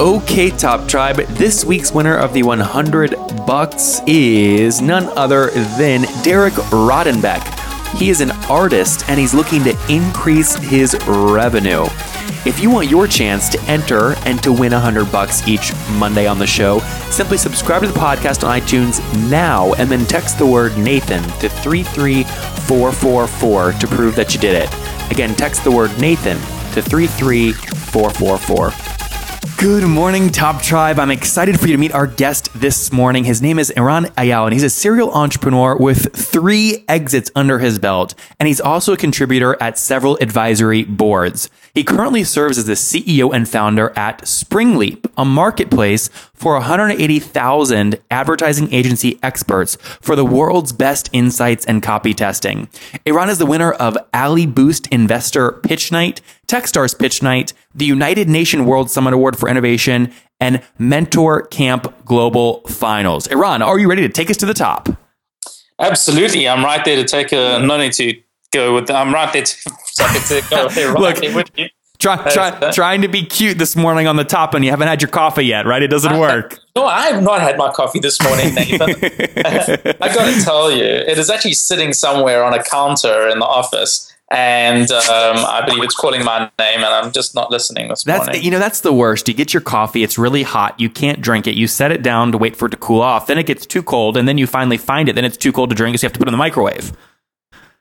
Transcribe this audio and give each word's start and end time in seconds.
Okay, 0.00 0.50
Top 0.50 0.88
Tribe, 0.88 1.18
this 1.18 1.64
week's 1.64 1.92
winner 1.92 2.16
of 2.16 2.32
the 2.32 2.42
100 2.42 3.14
bucks 3.46 4.00
is 4.08 4.82
none 4.82 5.04
other 5.16 5.50
than 5.78 6.02
Derek 6.24 6.54
Rodenbeck. 6.54 7.44
He 7.96 8.10
is 8.10 8.20
an 8.20 8.32
artist 8.50 9.08
and 9.08 9.20
he's 9.20 9.34
looking 9.34 9.62
to 9.62 9.78
increase 9.88 10.56
his 10.56 10.96
revenue. 11.06 11.84
If 12.44 12.58
you 12.60 12.70
want 12.70 12.90
your 12.90 13.06
chance 13.06 13.48
to 13.50 13.60
enter 13.68 14.16
and 14.26 14.42
to 14.42 14.52
win 14.52 14.72
100 14.72 15.12
bucks 15.12 15.46
each 15.46 15.72
Monday 15.92 16.26
on 16.26 16.40
the 16.40 16.46
show, 16.46 16.80
simply 17.10 17.38
subscribe 17.38 17.82
to 17.82 17.88
the 17.88 17.94
podcast 17.94 18.42
on 18.42 18.60
iTunes 18.60 19.00
now 19.30 19.74
and 19.74 19.88
then 19.88 20.04
text 20.06 20.38
the 20.38 20.46
word 20.46 20.76
Nathan 20.76 21.22
to 21.38 21.48
33444 21.48 23.72
to 23.74 23.86
prove 23.86 24.16
that 24.16 24.34
you 24.34 24.40
did 24.40 24.56
it. 24.56 24.68
Again, 25.12 25.36
text 25.36 25.62
the 25.62 25.70
word 25.70 25.96
Nathan 26.00 26.36
to 26.72 26.82
33444. 26.82 28.72
Good 29.58 29.84
morning, 29.84 30.30
Top 30.30 30.62
Tribe. 30.62 30.98
I'm 30.98 31.10
excited 31.10 31.58
for 31.60 31.66
you 31.66 31.72
to 31.72 31.78
meet 31.78 31.92
our 31.92 32.06
guest 32.06 32.48
this 32.54 32.92
morning. 32.92 33.24
His 33.24 33.40
name 33.40 33.58
is 33.58 33.72
Eran 33.76 34.04
Eyal, 34.16 34.44
and 34.44 34.52
he's 34.52 34.64
a 34.64 34.68
serial 34.68 35.12
entrepreneur 35.12 35.76
with 35.76 36.14
three 36.14 36.84
exits 36.88 37.30
under 37.34 37.58
his 37.60 37.78
belt. 37.78 38.14
And 38.40 38.46
he's 38.46 38.60
also 38.60 38.92
a 38.92 38.96
contributor 38.96 39.56
at 39.62 39.78
several 39.78 40.16
advisory 40.20 40.82
boards. 40.82 41.48
He 41.74 41.82
currently 41.82 42.22
serves 42.22 42.56
as 42.56 42.66
the 42.66 42.74
CEO 42.74 43.34
and 43.34 43.48
founder 43.48 43.92
at 43.96 44.22
Springleap, 44.22 45.10
a 45.16 45.24
marketplace 45.24 46.08
for 46.32 46.52
180,000 46.52 47.98
advertising 48.12 48.72
agency 48.72 49.18
experts 49.24 49.76
for 50.00 50.14
the 50.14 50.24
world's 50.24 50.72
best 50.72 51.10
insights 51.12 51.64
and 51.66 51.82
copy 51.82 52.14
testing. 52.14 52.68
Eran 53.04 53.28
is 53.28 53.38
the 53.38 53.46
winner 53.46 53.72
of 53.72 53.98
Ali 54.14 54.46
Boost 54.46 54.86
Investor 54.88 55.50
Pitch 55.50 55.90
Night, 55.90 56.20
Techstars 56.46 56.96
Pitch 56.96 57.24
Night, 57.24 57.52
the 57.74 57.86
United 57.86 58.28
Nation 58.28 58.66
World 58.66 58.88
Summit 58.88 59.12
Award 59.12 59.36
for 59.36 59.48
Innovation, 59.48 60.12
and 60.38 60.62
Mentor 60.78 61.42
Camp 61.42 61.92
Global 62.04 62.60
Finals. 62.68 63.26
Eran, 63.26 63.62
are 63.62 63.80
you 63.80 63.88
ready 63.88 64.02
to 64.02 64.08
take 64.08 64.30
us 64.30 64.36
to 64.36 64.46
the 64.46 64.54
top? 64.54 64.88
Absolutely. 65.80 66.48
I'm 66.48 66.64
right 66.64 66.84
there 66.84 66.96
to 66.96 67.04
take 67.04 67.32
a, 67.32 67.58
not 67.58 67.70
only 67.70 67.90
to 67.90 68.22
go 68.54 68.74
with, 68.74 68.90
I'm 68.90 69.12
right 69.12 69.32
there 69.32 69.42
to, 69.42 69.56
to 69.56 70.46
go 70.48 70.68
there 70.74 70.92
right 70.92 71.20
Look, 71.20 71.34
with 71.34 71.50
you. 71.56 71.68
Try, 71.98 72.16
try, 72.30 72.70
trying 72.72 73.02
to 73.02 73.08
be 73.08 73.24
cute 73.24 73.56
this 73.56 73.76
morning 73.76 74.06
on 74.06 74.16
the 74.16 74.24
top, 74.24 74.52
and 74.52 74.64
you 74.64 74.70
haven't 74.70 74.88
had 74.88 75.00
your 75.00 75.10
coffee 75.10 75.44
yet, 75.44 75.64
right? 75.64 75.82
It 75.82 75.88
doesn't 75.88 76.18
work. 76.18 76.58
No, 76.76 76.84
I 76.84 77.06
have 77.06 77.22
not 77.22 77.40
had 77.40 77.56
my 77.56 77.70
coffee 77.72 78.00
this 78.00 78.22
morning, 78.22 78.54
Nathan. 78.54 78.80
I 80.00 80.14
got 80.14 80.34
to 80.34 80.44
tell 80.44 80.70
you, 80.70 80.84
it 80.84 81.16
is 81.18 81.30
actually 81.30 81.54
sitting 81.54 81.92
somewhere 81.92 82.44
on 82.44 82.52
a 82.52 82.62
counter 82.62 83.28
in 83.28 83.38
the 83.38 83.46
office. 83.46 84.10
And 84.30 84.90
um, 84.90 85.36
I 85.36 85.62
believe 85.64 85.84
it's 85.84 85.94
calling 85.94 86.24
my 86.24 86.50
name, 86.58 86.78
and 86.78 86.86
I'm 86.86 87.12
just 87.12 87.34
not 87.34 87.50
listening 87.50 87.88
this 87.88 88.02
That's 88.02 88.26
morning. 88.26 88.42
you 88.42 88.50
know 88.50 88.58
that's 88.58 88.80
the 88.80 88.92
worst. 88.92 89.28
You 89.28 89.34
get 89.34 89.54
your 89.54 89.60
coffee, 89.60 90.02
it's 90.02 90.18
really 90.18 90.42
hot, 90.42 90.80
you 90.80 90.90
can't 90.90 91.20
drink 91.20 91.46
it. 91.46 91.54
You 91.54 91.68
set 91.68 91.92
it 91.92 92.02
down 92.02 92.32
to 92.32 92.38
wait 92.38 92.56
for 92.56 92.66
it 92.66 92.70
to 92.70 92.76
cool 92.78 93.00
off. 93.00 93.28
Then 93.28 93.38
it 93.38 93.46
gets 93.46 93.64
too 93.64 93.82
cold, 93.82 94.16
and 94.16 94.26
then 94.26 94.36
you 94.36 94.46
finally 94.46 94.78
find 94.78 95.08
it. 95.08 95.14
Then 95.14 95.24
it's 95.24 95.36
too 95.36 95.52
cold 95.52 95.70
to 95.70 95.76
drink, 95.76 95.96
so 95.98 96.04
you 96.04 96.08
have 96.08 96.14
to 96.14 96.18
put 96.18 96.26
it 96.26 96.30
in 96.30 96.32
the 96.32 96.38
microwave. 96.38 96.92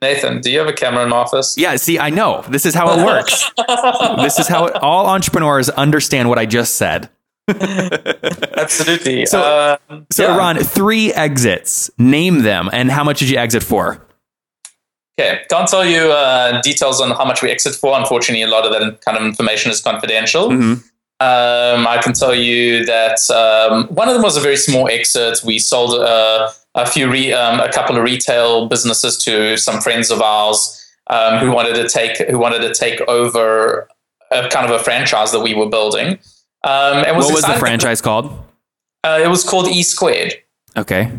Nathan, 0.03 0.41
do 0.41 0.51
you 0.51 0.59
have 0.59 0.67
a 0.67 0.73
camera 0.73 1.03
in 1.05 1.11
office? 1.11 1.57
Yeah, 1.57 1.75
see, 1.77 1.97
I 1.97 2.09
know 2.11 2.43
this 2.47 2.65
is 2.65 2.75
how 2.75 2.91
it 2.93 3.03
works. 3.03 3.49
this 4.23 4.37
is 4.39 4.47
how 4.47 4.65
it, 4.67 4.75
all 4.83 5.07
entrepreneurs 5.07 5.69
understand 5.69 6.29
what 6.29 6.37
I 6.37 6.45
just 6.45 6.75
said. 6.75 7.09
Absolutely. 7.49 9.25
So- 9.25 9.77
Um, 9.89 10.05
So, 10.11 10.23
yeah. 10.27 10.37
Ron, 10.37 10.57
three 10.57 11.11
exits. 11.13 11.89
Name 11.97 12.43
them, 12.43 12.69
and 12.71 12.91
how 12.91 13.03
much 13.03 13.19
did 13.19 13.29
you 13.29 13.37
exit 13.37 13.63
for? 13.63 14.05
Okay, 15.19 15.41
can't 15.49 15.67
tell 15.67 15.85
you 15.85 16.11
uh, 16.11 16.59
details 16.61 16.99
on 17.01 17.11
how 17.11 17.25
much 17.25 17.41
we 17.43 17.49
exit 17.51 17.75
for. 17.75 17.97
Unfortunately, 17.97 18.41
a 18.43 18.47
lot 18.47 18.65
of 18.65 18.71
that 18.71 19.01
kind 19.05 19.17
of 19.17 19.23
information 19.23 19.71
is 19.71 19.79
confidential. 19.81 20.49
Mhm. 20.49 20.83
Um, 21.23 21.87
I 21.87 21.99
can 22.01 22.13
tell 22.13 22.35
you 22.35 22.85
that 22.85 23.29
um, 23.31 23.87
one 23.87 24.07
of 24.09 24.13
them 24.13 24.23
was 24.23 24.35
a 24.35 24.41
very 24.41 24.57
small 24.57 24.89
exit. 24.89 25.41
We 25.45 25.57
sold 25.59 25.93
uh, 25.93 26.51
a 26.75 26.85
few, 26.85 27.09
re- 27.09 27.31
um, 27.31 27.59
a 27.59 27.71
couple 27.71 27.95
of 27.97 28.03
retail 28.03 28.67
businesses 28.67 29.17
to 29.19 29.55
some 29.57 29.79
friends 29.79 30.11
of 30.11 30.21
ours 30.21 30.59
um, 31.09 31.39
who 31.39 31.51
wanted 31.51 31.75
to 31.75 31.87
take 31.87 32.17
who 32.29 32.37
wanted 32.37 32.61
to 32.61 32.73
take 32.73 32.99
over 33.01 33.87
a 34.31 34.49
kind 34.49 34.69
of 34.69 34.79
a 34.79 34.83
franchise 34.83 35.31
that 35.31 35.41
we 35.41 35.53
were 35.53 35.69
building. 35.69 36.19
Um, 36.63 37.03
and 37.05 37.15
What 37.17 37.31
was 37.31 37.43
the 37.43 37.53
franchise 37.53 38.01
called? 38.01 38.31
Uh, 39.03 39.19
it 39.23 39.27
was 39.27 39.43
called 39.43 39.67
E 39.67 39.83
Squared. 39.83 40.33
Okay. 40.75 41.11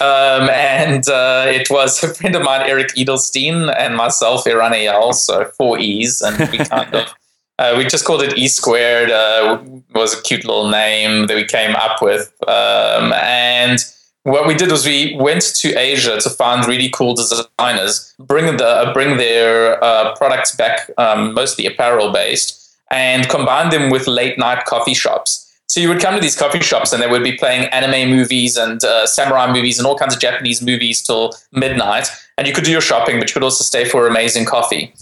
Um, 0.00 0.50
and 0.50 1.08
uh, 1.08 1.44
it 1.46 1.70
was 1.70 2.02
a 2.02 2.12
friend 2.14 2.34
of 2.34 2.42
mine, 2.42 2.62
Eric 2.68 2.88
Edelstein, 2.96 3.74
and 3.78 3.96
myself, 3.96 4.46
Eran 4.46 4.72
Eyal, 4.72 5.14
so 5.14 5.44
four 5.56 5.78
E's, 5.78 6.20
and 6.20 6.36
we 6.50 6.58
kind 6.58 6.94
of 6.94 7.14
uh, 7.58 7.74
we 7.76 7.84
just 7.84 8.04
called 8.04 8.22
it 8.22 8.36
E 8.36 8.48
squared. 8.48 9.10
Uh, 9.10 9.62
was 9.94 10.18
a 10.18 10.22
cute 10.22 10.44
little 10.44 10.68
name 10.68 11.26
that 11.26 11.36
we 11.36 11.44
came 11.44 11.74
up 11.74 12.02
with, 12.02 12.32
um, 12.46 13.12
and 13.14 13.78
what 14.24 14.46
we 14.46 14.54
did 14.54 14.72
was 14.72 14.84
we 14.84 15.16
went 15.20 15.42
to 15.56 15.78
Asia 15.78 16.20
to 16.20 16.28
find 16.28 16.66
really 16.66 16.88
cool 16.90 17.14
designers, 17.14 18.12
bring 18.18 18.56
the 18.56 18.90
bring 18.92 19.18
their 19.18 19.82
uh, 19.82 20.16
products 20.16 20.54
back, 20.56 20.90
um, 20.98 21.32
mostly 21.32 21.64
apparel 21.64 22.12
based, 22.12 22.76
and 22.90 23.28
combine 23.28 23.70
them 23.70 23.88
with 23.88 24.08
late 24.08 24.36
night 24.36 24.64
coffee 24.64 24.94
shops. 24.94 25.44
So 25.68 25.80
you 25.80 25.88
would 25.88 26.00
come 26.00 26.14
to 26.14 26.20
these 26.20 26.36
coffee 26.36 26.60
shops 26.60 26.92
and 26.92 27.02
they 27.02 27.06
would 27.06 27.22
be 27.22 27.36
playing 27.36 27.66
anime 27.66 28.10
movies 28.10 28.56
and 28.56 28.82
uh, 28.82 29.06
samurai 29.06 29.52
movies 29.52 29.78
and 29.78 29.86
all 29.86 29.96
kinds 29.96 30.14
of 30.14 30.20
Japanese 30.20 30.62
movies 30.62 31.02
till 31.02 31.32
midnight. 31.52 32.08
And 32.38 32.46
you 32.46 32.54
could 32.54 32.64
do 32.64 32.70
your 32.70 32.80
shopping, 32.80 33.18
but 33.18 33.28
you 33.28 33.34
could 33.34 33.42
also 33.42 33.62
stay 33.62 33.84
for 33.84 34.06
amazing 34.06 34.44
coffee. 34.44 34.94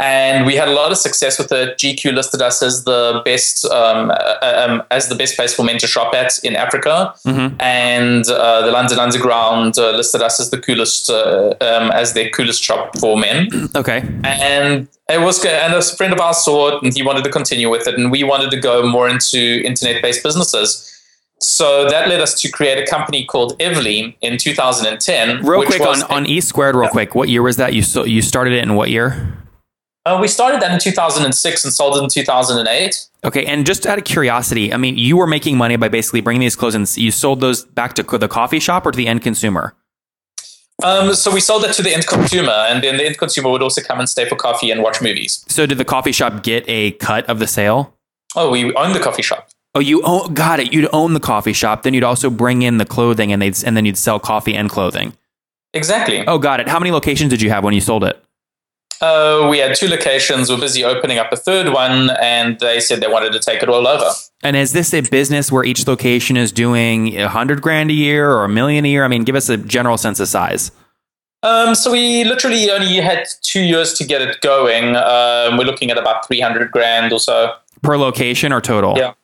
And 0.00 0.46
we 0.46 0.56
had 0.56 0.66
a 0.66 0.72
lot 0.72 0.90
of 0.90 0.96
success 0.96 1.38
with 1.38 1.52
it. 1.52 1.76
GQ 1.76 2.14
listed 2.14 2.40
us 2.40 2.62
as 2.62 2.84
the 2.84 3.20
best 3.22 3.66
um, 3.66 4.10
uh, 4.10 4.66
um, 4.66 4.82
as 4.90 5.10
the 5.10 5.14
best 5.14 5.36
place 5.36 5.54
for 5.54 5.62
men 5.62 5.78
to 5.78 5.86
shop 5.86 6.14
at 6.14 6.42
in 6.42 6.56
Africa, 6.56 7.14
and 7.60 8.26
uh, 8.28 8.64
the 8.64 8.72
London 8.72 8.98
Underground 8.98 9.78
uh, 9.78 9.90
listed 9.90 10.22
us 10.22 10.40
as 10.40 10.48
the 10.48 10.58
coolest 10.58 11.10
uh, 11.10 11.54
um, 11.60 11.90
as 11.92 12.14
their 12.14 12.30
coolest 12.30 12.62
shop 12.62 12.96
for 12.98 13.18
men 13.18 13.48
Okay. 13.76 14.02
and 14.24 14.88
it 15.10 15.20
was 15.20 15.38
good. 15.38 15.52
And 15.52 15.74
a 15.74 15.82
friend 15.82 16.14
of 16.14 16.20
ours 16.20 16.38
saw 16.38 16.76
it, 16.76 16.82
and 16.82 16.94
he 16.94 17.02
wanted 17.02 17.24
to 17.24 17.30
continue 17.30 17.68
with 17.68 17.86
it, 17.86 17.94
and 17.94 18.10
we 18.10 18.24
wanted 18.24 18.50
to 18.52 18.56
go 18.58 18.86
more 18.88 19.08
into 19.08 19.62
internet-based 19.66 20.22
businesses. 20.22 20.86
So 21.40 21.88
that 21.88 22.08
led 22.08 22.20
us 22.20 22.40
to 22.42 22.50
create 22.50 22.78
a 22.78 22.86
company 22.86 23.24
called 23.24 23.58
Evely 23.58 24.14
in 24.20 24.36
2010. 24.38 25.44
Real 25.44 25.60
which 25.60 25.68
quick 25.68 25.80
on, 25.80 26.02
on 26.04 26.26
E 26.26 26.40
squared, 26.40 26.74
real 26.74 26.90
quick. 26.90 27.14
What 27.14 27.28
year 27.28 27.42
was 27.42 27.56
that? 27.56 27.74
You 27.74 27.82
so, 27.82 28.04
you 28.04 28.22
started 28.22 28.52
it 28.52 28.62
in 28.62 28.74
what 28.74 28.90
year? 28.90 29.39
Uh, 30.06 30.18
we 30.20 30.28
started 30.28 30.60
that 30.62 30.72
in 30.72 30.78
2006 30.78 31.64
and 31.64 31.72
sold 31.72 31.96
it 31.96 32.02
in 32.02 32.08
2008. 32.08 33.08
Okay, 33.22 33.44
and 33.44 33.66
just 33.66 33.86
out 33.86 33.98
of 33.98 34.04
curiosity, 34.04 34.72
I 34.72 34.76
mean, 34.76 34.96
you 34.96 35.16
were 35.16 35.26
making 35.26 35.56
money 35.56 35.76
by 35.76 35.88
basically 35.88 36.20
bringing 36.22 36.40
these 36.40 36.56
clothes 36.56 36.74
and 36.74 36.96
you 36.96 37.10
sold 37.10 37.40
those 37.40 37.64
back 37.64 37.94
to 37.94 38.02
the 38.02 38.28
coffee 38.28 38.60
shop 38.60 38.86
or 38.86 38.92
to 38.92 38.96
the 38.96 39.06
end 39.06 39.22
consumer. 39.22 39.74
Um, 40.82 41.12
so 41.14 41.30
we 41.30 41.40
sold 41.40 41.64
it 41.64 41.74
to 41.74 41.82
the 41.82 41.92
end 41.92 42.06
consumer, 42.06 42.52
and 42.52 42.82
then 42.82 42.96
the 42.96 43.04
end 43.04 43.18
consumer 43.18 43.50
would 43.50 43.62
also 43.62 43.82
come 43.82 43.98
and 43.98 44.08
stay 44.08 44.26
for 44.26 44.36
coffee 44.36 44.70
and 44.70 44.82
watch 44.82 45.02
movies. 45.02 45.44
So 45.48 45.66
did 45.66 45.76
the 45.76 45.84
coffee 45.84 46.12
shop 46.12 46.42
get 46.42 46.64
a 46.66 46.92
cut 46.92 47.28
of 47.28 47.38
the 47.38 47.46
sale? 47.46 47.94
Oh, 48.34 48.50
we 48.50 48.72
own 48.74 48.92
the 48.94 49.00
coffee 49.00 49.22
shop. 49.22 49.50
Oh, 49.74 49.80
you 49.80 50.02
own, 50.02 50.34
got 50.34 50.58
it. 50.58 50.72
You'd 50.72 50.88
own 50.92 51.14
the 51.14 51.20
coffee 51.20 51.52
shop, 51.52 51.82
then 51.82 51.94
you'd 51.94 52.04
also 52.04 52.30
bring 52.30 52.62
in 52.62 52.78
the 52.78 52.86
clothing, 52.86 53.32
and 53.32 53.42
they'd 53.42 53.62
and 53.64 53.76
then 53.76 53.84
you'd 53.84 53.98
sell 53.98 54.18
coffee 54.18 54.54
and 54.54 54.70
clothing. 54.70 55.12
Exactly. 55.74 56.26
Oh, 56.26 56.38
got 56.38 56.60
it. 56.60 56.68
How 56.68 56.78
many 56.78 56.90
locations 56.90 57.30
did 57.30 57.42
you 57.42 57.50
have 57.50 57.62
when 57.62 57.74
you 57.74 57.80
sold 57.80 58.02
it? 58.02 58.24
Uh, 59.00 59.48
we 59.50 59.58
had 59.58 59.74
two 59.74 59.88
locations. 59.88 60.50
We're 60.50 60.60
busy 60.60 60.84
opening 60.84 61.18
up 61.18 61.32
a 61.32 61.36
third 61.36 61.72
one, 61.72 62.10
and 62.20 62.58
they 62.60 62.80
said 62.80 63.00
they 63.00 63.08
wanted 63.08 63.32
to 63.32 63.38
take 63.38 63.62
it 63.62 63.68
all 63.68 63.86
over. 63.86 64.10
And 64.42 64.56
is 64.56 64.72
this 64.72 64.92
a 64.92 65.00
business 65.00 65.50
where 65.50 65.64
each 65.64 65.86
location 65.86 66.36
is 66.36 66.52
doing 66.52 67.16
a 67.18 67.28
hundred 67.28 67.62
grand 67.62 67.90
a 67.90 67.94
year 67.94 68.30
or 68.30 68.44
a 68.44 68.48
million 68.48 68.84
a 68.84 68.88
year? 68.88 69.04
I 69.04 69.08
mean, 69.08 69.24
give 69.24 69.36
us 69.36 69.48
a 69.48 69.56
general 69.56 69.96
sense 69.96 70.20
of 70.20 70.28
size. 70.28 70.70
Um, 71.42 71.74
so 71.74 71.90
we 71.92 72.24
literally 72.24 72.70
only 72.70 72.96
had 72.96 73.26
two 73.42 73.62
years 73.62 73.94
to 73.94 74.04
get 74.04 74.20
it 74.20 74.40
going. 74.42 74.94
Um, 74.96 75.56
we're 75.56 75.64
looking 75.64 75.90
at 75.90 75.96
about 75.96 76.26
300 76.28 76.70
grand 76.70 77.12
or 77.14 77.18
so 77.18 77.54
Per 77.82 77.96
location 77.96 78.52
or 78.52 78.60
total? 78.60 78.94
Yeah. 78.98 79.14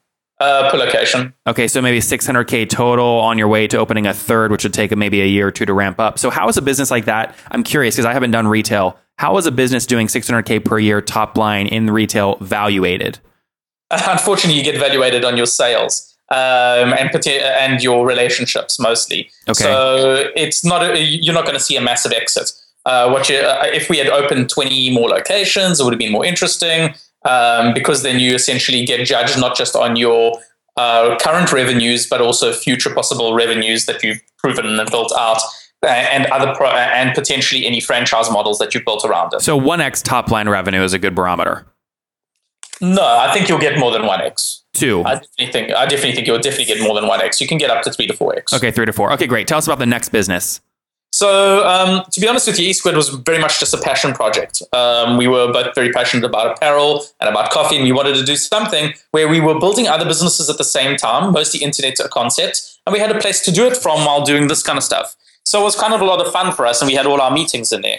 uh, 0.41 0.71
per 0.71 0.79
location. 0.79 1.35
Okay, 1.47 1.69
so 1.69 1.83
maybe 1.83 1.99
600K 1.99 2.67
total 2.71 3.05
on 3.05 3.37
your 3.37 3.49
way 3.49 3.67
to 3.69 3.77
opening 3.77 4.07
a 4.07 4.15
third, 4.15 4.51
which 4.51 4.65
would 4.65 4.73
take 4.73 4.97
maybe 4.97 5.21
a 5.21 5.27
year 5.27 5.49
or 5.49 5.51
two 5.51 5.67
to 5.67 5.75
ramp 5.75 6.01
up. 6.01 6.19
So, 6.19 6.31
how 6.31 6.49
is 6.49 6.57
a 6.57 6.63
business 6.63 6.91
like 6.91 7.05
that? 7.05 7.35
I'm 7.51 7.63
curious 7.63 7.97
because 7.97 8.07
I 8.07 8.15
haven't 8.15 8.31
done 8.31 8.49
retail. 8.49 8.99
How 9.19 9.37
is 9.39 9.47
a 9.47 9.53
business 9.53 9.87
doing 9.87 10.09
600K 10.09 10.65
per 10.65 10.79
year 10.79 11.01
top 11.01 11.37
line 11.39 11.67
in 11.67 11.91
retail 11.91 12.37
valuated? 12.41 13.19
Unfortunately, 13.91 14.59
you 14.59 14.65
get 14.65 14.79
valuated 14.79 15.25
on 15.25 15.37
your 15.37 15.47
sales. 15.47 16.13
um, 16.31 16.93
and 16.93 17.11
and 17.27 17.83
your 17.83 18.05
relationships 18.07 18.81
mostly. 18.81 19.31
Okay. 19.49 19.63
So 19.63 20.31
it's 20.35 20.65
not 20.65 20.83
a, 20.83 21.01
you're 21.01 21.35
not 21.35 21.45
going 21.45 21.57
to 21.57 21.63
see 21.63 21.77
a 21.77 21.81
massive 21.81 22.13
exit. 22.13 22.53
Uh, 22.85 23.09
what 23.11 23.29
you, 23.29 23.37
uh, 23.37 23.63
if 23.67 23.89
we 23.89 23.99
had 23.99 24.09
opened 24.09 24.51
20 24.51 24.93
more 24.93 25.09
locations, 25.09 25.81
it 25.81 25.85
would 25.85 25.93
have 25.93 25.99
been 25.99 26.13
more 26.13 26.25
interesting 26.25 26.95
um, 27.25 27.75
because 27.75 28.03
then 28.03 28.19
you 28.19 28.35
essentially 28.35 28.85
get 28.85 29.05
judged 29.07 29.39
not 29.39 29.57
just 29.57 29.75
on 29.77 29.97
your 29.97 30.39
uh, 30.77 31.17
current 31.21 31.53
revenues, 31.53 32.07
but 32.07 32.21
also 32.21 32.53
future 32.53 32.93
possible 32.93 33.35
revenues 33.35 33.87
that 33.87 34.03
you've 34.03 34.21
proven 34.39 34.67
and 34.67 34.91
built 34.91 35.13
out, 35.19 35.39
and 35.83 36.27
other 36.27 36.55
pro- 36.55 36.71
and 36.71 37.15
potentially 37.15 37.67
any 37.67 37.81
franchise 37.81 38.31
models 38.31 38.59
that 38.59 38.75
you've 38.75 38.85
built 38.85 39.05
around 39.05 39.33
it. 39.35 39.41
So 39.41 39.59
1x 39.59 40.03
top 40.03 40.31
line 40.31 40.49
revenue 40.49 40.83
is 40.83 40.93
a 40.93 40.99
good 40.99 41.15
barometer. 41.15 41.67
No, 42.81 43.03
I 43.03 43.33
think 43.33 43.49
you'll 43.49 43.59
get 43.59 43.79
more 43.79 43.91
than 43.91 44.05
one 44.05 44.21
x. 44.21 44.63
Two. 44.75 45.03
I 45.05 45.15
definitely 45.15 45.53
think 45.53 45.73
I 45.73 45.87
definitely 45.87 46.15
think 46.15 46.27
you'll 46.27 46.39
definitely 46.39 46.67
get 46.67 46.83
more 46.83 46.95
than 46.95 47.09
one 47.09 47.23
x. 47.23 47.41
You 47.41 47.47
can 47.47 47.57
get 47.57 47.71
up 47.71 47.83
to 47.85 47.93
three 47.93 48.07
to 48.07 48.13
four 48.15 48.37
x. 48.37 48.53
Okay, 48.53 48.71
three 48.71 48.85
to 48.85 48.93
four. 48.93 49.13
Okay, 49.13 49.27
great. 49.27 49.49
Tell 49.49 49.59
us 49.59 49.67
about 49.67 49.79
the 49.79 49.87
next 49.87 50.11
business. 50.11 50.61
So, 51.13 51.67
um, 51.67 52.05
to 52.11 52.21
be 52.21 52.29
honest 52.29 52.47
with 52.47 52.59
you, 52.61 52.69
eSquared 52.69 52.95
was 52.95 53.09
very 53.09 53.39
much 53.39 53.59
just 53.59 53.73
a 53.73 53.79
passion 53.79 54.13
project. 54.13 54.61
Um, 54.75 55.17
we 55.17 55.27
were 55.27 55.51
both 55.51 55.75
very 55.75 55.91
passionate 55.91 56.27
about 56.27 56.55
apparel 56.55 57.07
and 57.21 57.31
about 57.31 57.51
coffee, 57.51 57.77
and 57.77 57.85
we 57.85 57.93
wanted 57.93 58.17
to 58.17 58.25
do 58.25 58.37
something 58.37 58.93
where 59.13 59.27
we 59.27 59.41
were 59.41 59.59
building 59.59 59.89
other 59.89 60.05
businesses 60.05 60.51
at 60.51 60.59
the 60.59 60.65
same 60.65 60.97
time, 60.99 61.33
mostly 61.33 61.63
internet 61.63 61.99
concepts, 62.11 62.79
and 62.87 62.93
we 62.93 62.99
had 62.99 63.11
a 63.11 63.19
place 63.19 63.41
to 63.47 63.51
do 63.51 63.67
it 63.67 63.79
from 63.79 64.05
while 64.05 64.27
doing 64.27 64.49
this 64.49 64.63
kind 64.63 64.77
of 64.77 64.85
stuff. 64.85 65.17
So 65.47 65.61
it 65.61 65.65
was 65.65 65.77
kind 65.77 65.95
of 65.95 66.01
a 66.01 66.05
lot 66.05 66.21
of 66.21 66.33
fun 66.33 66.53
for 66.53 66.67
us, 66.67 66.83
and 66.83 66.89
we 66.89 66.95
had 66.95 67.07
all 67.07 67.21
our 67.21 67.31
meetings 67.31 67.73
in 67.73 67.83
there. 67.83 67.99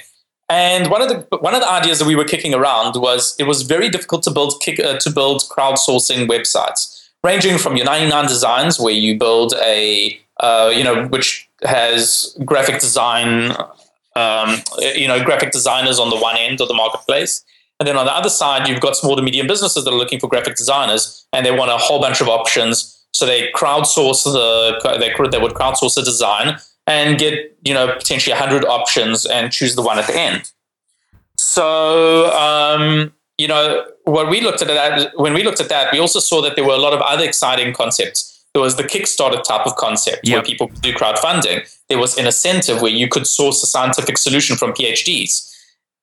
And 0.49 0.89
one 0.89 1.01
of 1.01 1.07
the 1.07 1.37
one 1.37 1.55
of 1.55 1.61
the 1.61 1.69
ideas 1.69 1.99
that 1.99 2.05
we 2.05 2.15
were 2.15 2.25
kicking 2.25 2.53
around 2.53 2.99
was 3.01 3.35
it 3.39 3.43
was 3.43 3.61
very 3.61 3.89
difficult 3.89 4.23
to 4.23 4.31
build 4.31 4.61
kick, 4.61 4.79
uh, 4.79 4.97
to 4.97 5.09
build 5.09 5.43
crowdsourcing 5.43 6.27
websites, 6.27 7.07
ranging 7.23 7.57
from 7.57 7.77
your 7.77 7.85
99 7.85 8.27
designs, 8.27 8.79
where 8.79 8.93
you 8.93 9.17
build 9.17 9.53
a 9.63 10.19
uh, 10.41 10.71
you 10.75 10.83
know 10.83 11.07
which 11.07 11.49
has 11.63 12.35
graphic 12.43 12.81
design, 12.81 13.55
um, 14.17 14.61
you 14.93 15.07
know 15.07 15.23
graphic 15.23 15.51
designers 15.51 15.99
on 15.99 16.09
the 16.09 16.17
one 16.17 16.35
end 16.37 16.59
of 16.59 16.67
the 16.67 16.73
marketplace, 16.73 17.45
and 17.79 17.87
then 17.87 17.95
on 17.95 18.05
the 18.05 18.13
other 18.13 18.29
side 18.29 18.67
you've 18.67 18.81
got 18.81 18.97
small 18.97 19.15
to 19.15 19.21
medium 19.21 19.47
businesses 19.47 19.85
that 19.85 19.91
are 19.91 19.97
looking 19.97 20.19
for 20.19 20.27
graphic 20.27 20.57
designers, 20.57 21.25
and 21.31 21.45
they 21.45 21.51
want 21.51 21.71
a 21.71 21.77
whole 21.77 22.01
bunch 22.01 22.19
of 22.19 22.27
options. 22.27 22.93
So 23.13 23.25
they 23.25 23.51
crowdsource 23.53 24.25
the 24.25 24.97
they, 24.99 25.29
they 25.29 25.41
would 25.41 25.53
crowdsource 25.53 25.97
a 25.97 26.03
design 26.03 26.57
and 26.87 27.19
get 27.19 27.55
you 27.63 27.73
know 27.73 27.93
potentially 27.93 28.33
100 28.33 28.65
options 28.65 29.25
and 29.25 29.51
choose 29.51 29.75
the 29.75 29.81
one 29.81 29.99
at 29.99 30.07
the 30.07 30.17
end. 30.17 30.51
So 31.37 32.31
um, 32.31 33.13
you 33.37 33.47
know 33.47 33.85
what 34.05 34.29
we 34.29 34.41
looked 34.41 34.61
at 34.61 34.67
that 34.67 35.11
when 35.15 35.33
we 35.33 35.43
looked 35.43 35.61
at 35.61 35.69
that 35.69 35.91
we 35.91 35.99
also 35.99 36.19
saw 36.19 36.41
that 36.41 36.55
there 36.55 36.65
were 36.65 36.73
a 36.73 36.79
lot 36.79 36.93
of 36.93 37.01
other 37.01 37.23
exciting 37.23 37.73
concepts. 37.73 38.33
There 38.53 38.61
was 38.63 38.75
the 38.75 38.83
kickstarter 38.83 39.43
type 39.43 39.67
of 39.67 39.75
concept 39.75 40.27
where 40.27 40.41
people 40.41 40.69
could 40.69 40.81
do 40.81 40.93
crowdfunding. 40.93 41.69
There 41.89 41.99
was 41.99 42.15
InnoCentive 42.15 42.81
where 42.81 42.89
you 42.91 43.07
could 43.07 43.27
source 43.27 43.61
a 43.61 43.67
scientific 43.67 44.17
solution 44.17 44.55
from 44.55 44.71
phds 44.73 45.53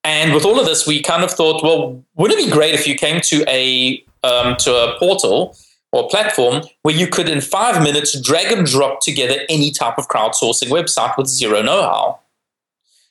and 0.05 0.35
with 0.35 0.45
all 0.45 0.61
of 0.61 0.67
this 0.67 0.87
we 0.87 1.03
kind 1.03 1.25
of 1.25 1.31
thought 1.31 1.63
well 1.63 2.05
wouldn't 2.15 2.39
it 2.39 2.47
be 2.47 2.53
great 2.53 2.75
if 2.75 2.87
you 2.87 2.95
came 2.95 3.21
to 3.23 3.45
a 3.49 4.05
um, 4.23 4.57
to 4.57 4.73
a 4.73 4.99
portal 4.99 5.57
or 5.94 6.08
platform 6.08 6.62
where 6.82 6.94
you 6.94 7.06
could 7.06 7.29
in 7.29 7.41
five 7.41 7.82
minutes 7.82 8.19
drag 8.20 8.52
and 8.52 8.67
drop 8.67 9.00
together 9.00 9.37
any 9.49 9.70
type 9.70 9.96
of 9.96 10.08
crowdsourcing 10.08 10.69
website 10.69 11.17
with 11.17 11.26
zero 11.26 11.62
know-how 11.62 12.19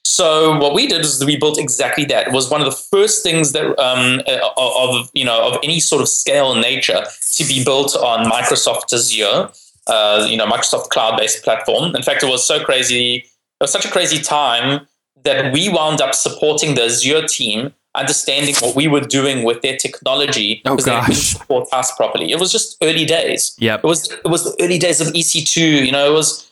so 0.05 0.57
what 0.57 0.73
we 0.73 0.87
did 0.87 1.01
is 1.01 1.23
we 1.25 1.37
built 1.37 1.57
exactly 1.57 2.05
that. 2.05 2.27
It 2.27 2.33
was 2.33 2.49
one 2.49 2.61
of 2.61 2.65
the 2.65 2.75
first 2.75 3.23
things 3.23 3.53
that 3.53 3.65
um, 3.79 4.21
uh, 4.27 4.49
of 4.57 5.09
you 5.13 5.23
know 5.23 5.49
of 5.49 5.59
any 5.63 5.79
sort 5.79 6.01
of 6.01 6.09
scale 6.09 6.55
nature 6.55 7.03
to 7.37 7.43
be 7.45 7.63
built 7.63 7.95
on 7.95 8.29
Microsoft 8.29 8.91
Azure, 8.93 9.49
uh, 9.87 10.27
you 10.29 10.37
know 10.37 10.45
Microsoft 10.45 10.89
cloud-based 10.89 11.43
platform. 11.43 11.95
In 11.95 12.03
fact, 12.03 12.21
it 12.21 12.29
was 12.29 12.45
so 12.45 12.63
crazy. 12.63 13.15
It 13.15 13.61
was 13.61 13.71
such 13.71 13.85
a 13.85 13.91
crazy 13.91 14.21
time 14.21 14.87
that 15.23 15.53
we 15.53 15.69
wound 15.69 16.01
up 16.01 16.13
supporting 16.13 16.75
the 16.75 16.83
Azure 16.83 17.25
team, 17.25 17.73
understanding 17.95 18.55
what 18.61 18.75
we 18.75 18.87
were 18.87 19.01
doing 19.01 19.43
with 19.43 19.61
their 19.61 19.77
technology 19.77 20.61
Oh, 20.65 20.71
because 20.71 20.85
they 20.85 20.91
couldn't 20.91 21.07
gosh. 21.15 21.33
support 21.33 21.67
us 21.73 21.95
properly. 21.95 22.31
It 22.31 22.39
was 22.39 22.51
just 22.51 22.77
early 22.81 23.05
days. 23.05 23.55
Yeah, 23.59 23.75
It 23.75 23.83
was 23.83 24.11
it 24.11 24.27
was 24.27 24.43
the 24.45 24.55
early 24.63 24.79
days 24.79 24.99
of 25.01 25.07
EC2. 25.09 25.85
You 25.85 25.91
know, 25.91 26.09
it 26.11 26.13
was 26.13 26.49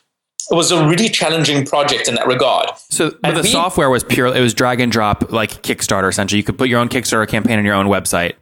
it 0.51 0.55
was 0.55 0.71
a 0.71 0.85
really 0.87 1.07
challenging 1.09 1.65
project 1.65 2.07
in 2.07 2.15
that 2.15 2.27
regard. 2.27 2.69
So, 2.89 3.13
And 3.23 3.37
the 3.37 3.41
we- 3.41 3.47
software 3.49 3.89
was 3.89 4.03
pure. 4.03 4.27
It 4.35 4.41
was 4.41 4.53
drag 4.53 4.81
and 4.81 4.91
drop, 4.91 5.31
like 5.31 5.61
Kickstarter. 5.63 6.09
Essentially, 6.09 6.37
you 6.37 6.43
could 6.43 6.57
put 6.57 6.67
your 6.69 6.79
own 6.79 6.89
Kickstarter 6.89 7.27
campaign 7.27 7.57
on 7.57 7.65
your 7.65 7.75
own 7.75 7.87
website. 7.87 8.33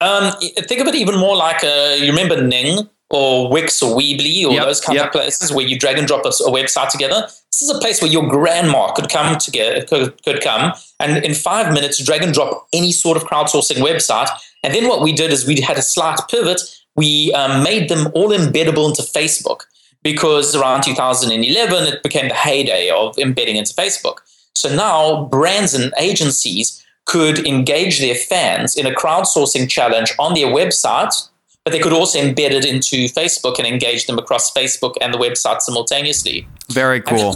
Um, 0.00 0.32
think 0.40 0.80
of 0.80 0.86
it 0.86 0.94
even 0.94 1.16
more 1.18 1.36
like 1.36 1.62
uh, 1.62 1.96
you 1.98 2.06
remember 2.06 2.40
Ning 2.42 2.88
or 3.10 3.50
Wix 3.50 3.82
or 3.82 3.96
Weebly 3.96 4.44
or 4.46 4.52
Yep, 4.52 4.64
those 4.64 4.80
kind 4.80 4.96
yep. 4.96 5.06
of 5.06 5.12
places 5.12 5.52
where 5.52 5.66
you 5.66 5.78
drag 5.78 5.98
and 5.98 6.06
drop 6.06 6.24
a, 6.24 6.28
a 6.28 6.50
website 6.50 6.88
together. 6.88 7.26
This 7.52 7.62
is 7.62 7.70
a 7.70 7.78
place 7.78 8.00
where 8.00 8.10
your 8.10 8.28
grandma 8.28 8.92
could 8.92 9.10
come 9.10 9.36
together, 9.38 9.84
could, 9.84 10.22
could 10.22 10.40
come 10.40 10.72
and 11.00 11.24
in 11.24 11.34
five 11.34 11.72
minutes 11.72 12.02
drag 12.02 12.22
and 12.22 12.32
drop 12.32 12.68
any 12.72 12.92
sort 12.92 13.16
of 13.16 13.24
crowdsourcing 13.24 13.76
website. 13.76 14.28
And 14.62 14.74
then 14.74 14.88
what 14.88 15.02
we 15.02 15.12
did 15.12 15.32
is 15.32 15.46
we 15.46 15.60
had 15.60 15.76
a 15.76 15.82
slight 15.82 16.20
pivot. 16.30 16.60
We 16.96 17.32
um, 17.32 17.62
made 17.62 17.88
them 17.88 18.08
all 18.14 18.30
embeddable 18.30 18.88
into 18.88 19.02
Facebook 19.02 19.62
because 20.02 20.54
around 20.54 20.82
2011 20.82 21.92
it 21.92 22.02
became 22.02 22.28
the 22.28 22.34
heyday 22.34 22.90
of 22.90 23.18
embedding 23.18 23.56
into 23.56 23.74
Facebook. 23.74 24.18
So 24.54 24.74
now 24.74 25.24
brands 25.26 25.74
and 25.74 25.92
agencies 25.98 26.84
could 27.06 27.44
engage 27.46 27.98
their 27.98 28.14
fans 28.14 28.76
in 28.76 28.86
a 28.86 28.92
crowdsourcing 28.94 29.68
challenge 29.68 30.12
on 30.18 30.34
their 30.34 30.46
website, 30.46 31.28
but 31.64 31.72
they 31.72 31.78
could 31.78 31.92
also 31.92 32.18
embed 32.18 32.50
it 32.50 32.64
into 32.64 33.06
Facebook 33.06 33.58
and 33.58 33.66
engage 33.66 34.06
them 34.06 34.18
across 34.18 34.52
Facebook 34.52 34.94
and 35.00 35.12
the 35.12 35.18
website 35.18 35.60
simultaneously. 35.60 36.46
Very 36.72 37.00
cool. 37.00 37.34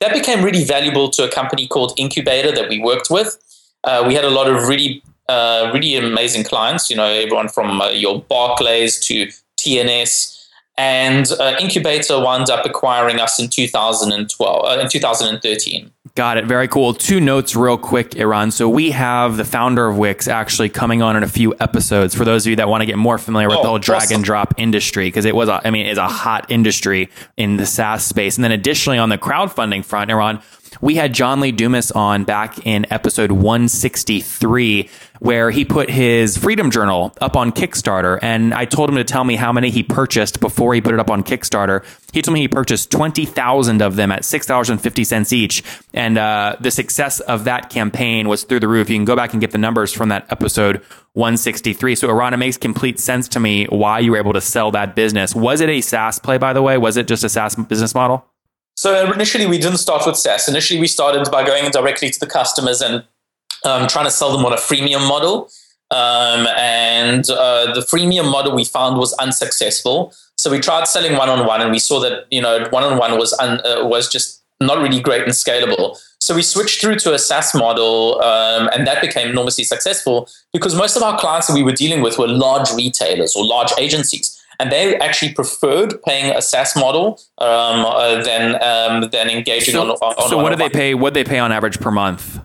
That 0.00 0.12
became 0.12 0.42
really 0.42 0.64
valuable 0.64 1.10
to 1.10 1.24
a 1.24 1.28
company 1.28 1.66
called 1.66 1.96
Incubeta 1.98 2.54
that 2.54 2.68
we 2.68 2.78
worked 2.78 3.10
with. 3.10 3.36
Uh, 3.84 4.04
we 4.06 4.14
had 4.14 4.24
a 4.24 4.30
lot 4.30 4.48
of 4.48 4.68
really, 4.68 5.02
uh, 5.28 5.70
really 5.74 5.96
amazing 5.96 6.44
clients. 6.44 6.88
You 6.88 6.96
know, 6.96 7.06
everyone 7.06 7.48
from 7.48 7.80
uh, 7.80 7.90
your 7.90 8.22
Barclays 8.22 8.98
to 9.06 9.28
TNS, 9.58 10.38
and 10.76 11.26
uh, 11.32 11.56
Incubeta 11.56 12.22
wound 12.22 12.48
up 12.50 12.64
acquiring 12.64 13.18
us 13.18 13.40
in 13.40 13.48
2012, 13.48 14.64
uh, 14.64 14.80
in 14.80 14.88
2013. 14.88 15.90
Got 16.18 16.36
it. 16.36 16.46
Very 16.46 16.66
cool. 16.66 16.94
Two 16.94 17.20
notes, 17.20 17.54
real 17.54 17.78
quick, 17.78 18.16
Eran. 18.16 18.50
So 18.50 18.68
we 18.68 18.90
have 18.90 19.36
the 19.36 19.44
founder 19.44 19.86
of 19.86 19.96
Wix 19.96 20.26
actually 20.26 20.68
coming 20.68 21.00
on 21.00 21.16
in 21.16 21.22
a 21.22 21.28
few 21.28 21.54
episodes. 21.60 22.12
For 22.12 22.24
those 22.24 22.44
of 22.44 22.50
you 22.50 22.56
that 22.56 22.68
want 22.68 22.80
to 22.82 22.86
get 22.86 22.98
more 22.98 23.18
familiar 23.18 23.46
with 23.46 23.58
Oh, 23.58 23.62
the 23.62 23.68
whole 23.68 23.78
drag 23.78 24.02
awesome. 24.02 24.16
and 24.16 24.24
drop 24.24 24.52
industry, 24.56 25.06
because 25.06 25.26
it 25.26 25.36
was, 25.36 25.48
a, 25.48 25.64
I 25.64 25.70
mean, 25.70 25.86
it's 25.86 25.96
a 25.96 26.08
hot 26.08 26.50
industry 26.50 27.08
in 27.36 27.56
the 27.56 27.64
SaaS 27.64 28.02
space. 28.02 28.36
And 28.36 28.42
then 28.42 28.50
additionally, 28.50 28.98
on 28.98 29.10
the 29.10 29.16
crowdfunding 29.16 29.84
front, 29.84 30.10
Eran, 30.10 30.40
we 30.80 30.94
had 30.94 31.12
John 31.12 31.40
Lee 31.40 31.52
Dumas 31.52 31.90
on 31.90 32.24
back 32.24 32.66
in 32.66 32.86
episode 32.92 33.32
163, 33.32 34.88
where 35.20 35.50
he 35.50 35.64
put 35.64 35.90
his 35.90 36.36
Freedom 36.36 36.70
Journal 36.70 37.14
up 37.20 37.36
on 37.36 37.52
Kickstarter. 37.52 38.18
And 38.22 38.54
I 38.54 38.64
told 38.64 38.88
him 38.88 38.96
to 38.96 39.04
tell 39.04 39.24
me 39.24 39.36
how 39.36 39.52
many 39.52 39.70
he 39.70 39.82
purchased 39.82 40.40
before 40.40 40.74
he 40.74 40.80
put 40.80 40.94
it 40.94 41.00
up 41.00 41.10
on 41.10 41.24
Kickstarter. 41.24 41.84
He 42.12 42.22
told 42.22 42.34
me 42.34 42.40
he 42.40 42.48
purchased 42.48 42.90
20,000 42.90 43.82
of 43.82 43.96
them 43.96 44.12
at 44.12 44.22
$6.50 44.22 45.32
each. 45.32 45.64
And 45.92 46.18
uh, 46.18 46.56
the 46.60 46.70
success 46.70 47.20
of 47.20 47.44
that 47.44 47.70
campaign 47.70 48.28
was 48.28 48.44
through 48.44 48.60
the 48.60 48.68
roof. 48.68 48.88
You 48.88 48.96
can 48.96 49.04
go 49.04 49.16
back 49.16 49.32
and 49.32 49.40
get 49.40 49.50
the 49.50 49.58
numbers 49.58 49.92
from 49.92 50.10
that 50.10 50.26
episode 50.30 50.82
163. 51.14 51.96
So, 51.96 52.08
Eran, 52.08 52.34
it 52.34 52.36
makes 52.36 52.56
complete 52.56 53.00
sense 53.00 53.28
to 53.28 53.40
me 53.40 53.66
why 53.66 53.98
you 53.98 54.12
were 54.12 54.18
able 54.18 54.34
to 54.34 54.40
sell 54.40 54.70
that 54.70 54.94
business. 54.94 55.34
Was 55.34 55.60
it 55.60 55.68
a 55.68 55.80
SaaS 55.80 56.18
play, 56.18 56.38
by 56.38 56.52
the 56.52 56.62
way? 56.62 56.78
Was 56.78 56.96
it 56.96 57.08
just 57.08 57.24
a 57.24 57.28
SaaS 57.28 57.56
business 57.56 57.94
model? 57.94 58.24
So 58.78 59.10
initially, 59.12 59.44
we 59.46 59.58
didn't 59.58 59.78
start 59.78 60.06
with 60.06 60.16
SaaS. 60.16 60.46
Initially, 60.46 60.78
we 60.78 60.86
started 60.86 61.28
by 61.32 61.44
going 61.44 61.68
directly 61.72 62.10
to 62.10 62.20
the 62.20 62.28
customers 62.28 62.80
and 62.80 63.02
um, 63.64 63.88
trying 63.88 64.04
to 64.04 64.10
sell 64.12 64.30
them 64.30 64.46
on 64.46 64.52
a 64.52 64.56
freemium 64.56 65.08
model. 65.08 65.50
Um, 65.90 66.46
and 66.56 67.28
uh, 67.28 67.74
the 67.74 67.80
freemium 67.80 68.30
model 68.30 68.54
we 68.54 68.64
found 68.64 68.96
was 68.96 69.12
unsuccessful. 69.14 70.14
So 70.36 70.48
we 70.48 70.60
tried 70.60 70.86
selling 70.86 71.16
one 71.16 71.28
on 71.28 71.44
one, 71.44 71.60
and 71.60 71.72
we 71.72 71.80
saw 71.80 71.98
that 71.98 72.26
you 72.30 72.40
know 72.40 72.68
one 72.70 72.84
on 72.84 72.98
one 72.98 73.18
was 73.18 73.32
un, 73.40 73.60
uh, 73.66 73.84
was 73.84 74.08
just 74.08 74.44
not 74.60 74.78
really 74.78 75.00
great 75.00 75.22
and 75.22 75.32
scalable. 75.32 75.98
So 76.20 76.36
we 76.36 76.42
switched 76.42 76.80
through 76.80 76.96
to 77.00 77.14
a 77.14 77.18
SaaS 77.18 77.56
model, 77.56 78.22
um, 78.22 78.70
and 78.72 78.86
that 78.86 79.00
became 79.00 79.30
enormously 79.30 79.64
successful 79.64 80.28
because 80.52 80.76
most 80.76 80.96
of 80.96 81.02
our 81.02 81.18
clients 81.18 81.48
that 81.48 81.54
we 81.54 81.64
were 81.64 81.72
dealing 81.72 82.00
with 82.00 82.16
were 82.16 82.28
large 82.28 82.70
retailers 82.70 83.34
or 83.34 83.44
large 83.44 83.72
agencies 83.76 84.37
and 84.58 84.72
they 84.72 84.96
actually 84.96 85.32
preferred 85.32 86.02
paying 86.02 86.34
a 86.34 86.42
SaaS 86.42 86.74
model 86.74 87.20
um, 87.38 87.84
uh, 87.84 88.22
than 88.22 88.54
um, 88.62 89.10
than 89.10 89.30
engaging 89.30 89.76
on. 89.76 89.90
on 89.90 90.28
so 90.28 90.38
on 90.38 90.42
what 90.42 90.52
a 90.52 90.56
do 90.56 90.62
they 90.62 90.70
pay? 90.70 90.94
What 90.94 91.14
do 91.14 91.22
they 91.22 91.28
pay 91.28 91.38
on 91.38 91.52
average 91.52 91.80
per 91.80 91.90
month? 91.90 92.40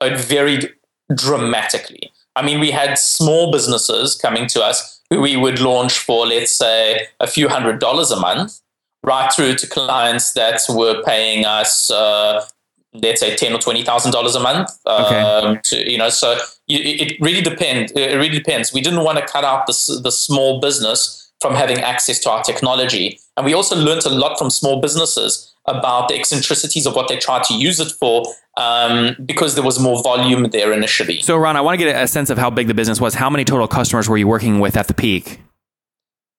It 0.00 0.18
varied 0.18 0.72
dramatically. 1.14 2.12
I 2.36 2.44
mean, 2.44 2.58
we 2.58 2.70
had 2.70 2.98
small 2.98 3.52
businesses 3.52 4.16
coming 4.16 4.48
to 4.48 4.62
us 4.62 5.00
who 5.10 5.20
we 5.20 5.36
would 5.36 5.60
launch 5.60 5.98
for, 5.98 6.26
let's 6.26 6.50
say, 6.50 7.06
a 7.20 7.26
few 7.26 7.48
hundred 7.48 7.78
dollars 7.78 8.10
a 8.10 8.18
month, 8.18 8.60
right 9.04 9.32
through 9.32 9.54
to 9.56 9.66
clients 9.68 10.32
that 10.32 10.60
were 10.68 11.02
paying 11.04 11.44
us, 11.44 11.90
uh, 11.90 12.44
let's 12.92 13.20
say, 13.20 13.36
ten 13.36 13.52
or 13.52 13.58
twenty 13.58 13.84
thousand 13.84 14.10
dollars 14.10 14.34
a 14.34 14.40
month. 14.40 14.70
Okay. 14.86 15.20
Um, 15.20 15.60
to, 15.64 15.90
you 15.90 15.98
know, 15.98 16.08
so 16.08 16.36
you, 16.66 16.80
it 16.82 17.20
really 17.20 17.42
depends. 17.42 17.92
It 17.92 18.16
really 18.16 18.30
depends. 18.30 18.72
We 18.72 18.80
didn't 18.80 19.04
want 19.04 19.18
to 19.18 19.26
cut 19.26 19.44
out 19.44 19.66
the 19.66 20.00
the 20.02 20.10
small 20.10 20.60
business 20.60 21.23
from 21.44 21.54
having 21.54 21.78
access 21.80 22.18
to 22.20 22.30
our 22.30 22.42
technology. 22.42 23.20
And 23.36 23.44
we 23.44 23.52
also 23.52 23.76
learned 23.76 24.06
a 24.06 24.08
lot 24.08 24.38
from 24.38 24.48
small 24.48 24.80
businesses 24.80 25.54
about 25.66 26.08
the 26.08 26.14
eccentricities 26.14 26.86
of 26.86 26.96
what 26.96 27.08
they 27.08 27.18
tried 27.18 27.44
to 27.44 27.54
use 27.54 27.80
it 27.80 27.92
for 28.00 28.24
um, 28.56 29.14
because 29.26 29.54
there 29.54 29.62
was 29.62 29.78
more 29.78 30.02
volume 30.02 30.44
there 30.52 30.72
initially. 30.72 31.20
So, 31.20 31.36
Ron, 31.36 31.54
I 31.54 31.60
want 31.60 31.78
to 31.78 31.84
get 31.84 32.02
a 32.02 32.08
sense 32.08 32.30
of 32.30 32.38
how 32.38 32.48
big 32.48 32.66
the 32.66 32.72
business 32.72 32.98
was. 32.98 33.12
How 33.12 33.28
many 33.28 33.44
total 33.44 33.68
customers 33.68 34.08
were 34.08 34.16
you 34.16 34.26
working 34.26 34.58
with 34.58 34.74
at 34.74 34.88
the 34.88 34.94
peak? 34.94 35.40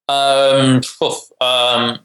Um, 0.09 0.81
um, 1.39 1.99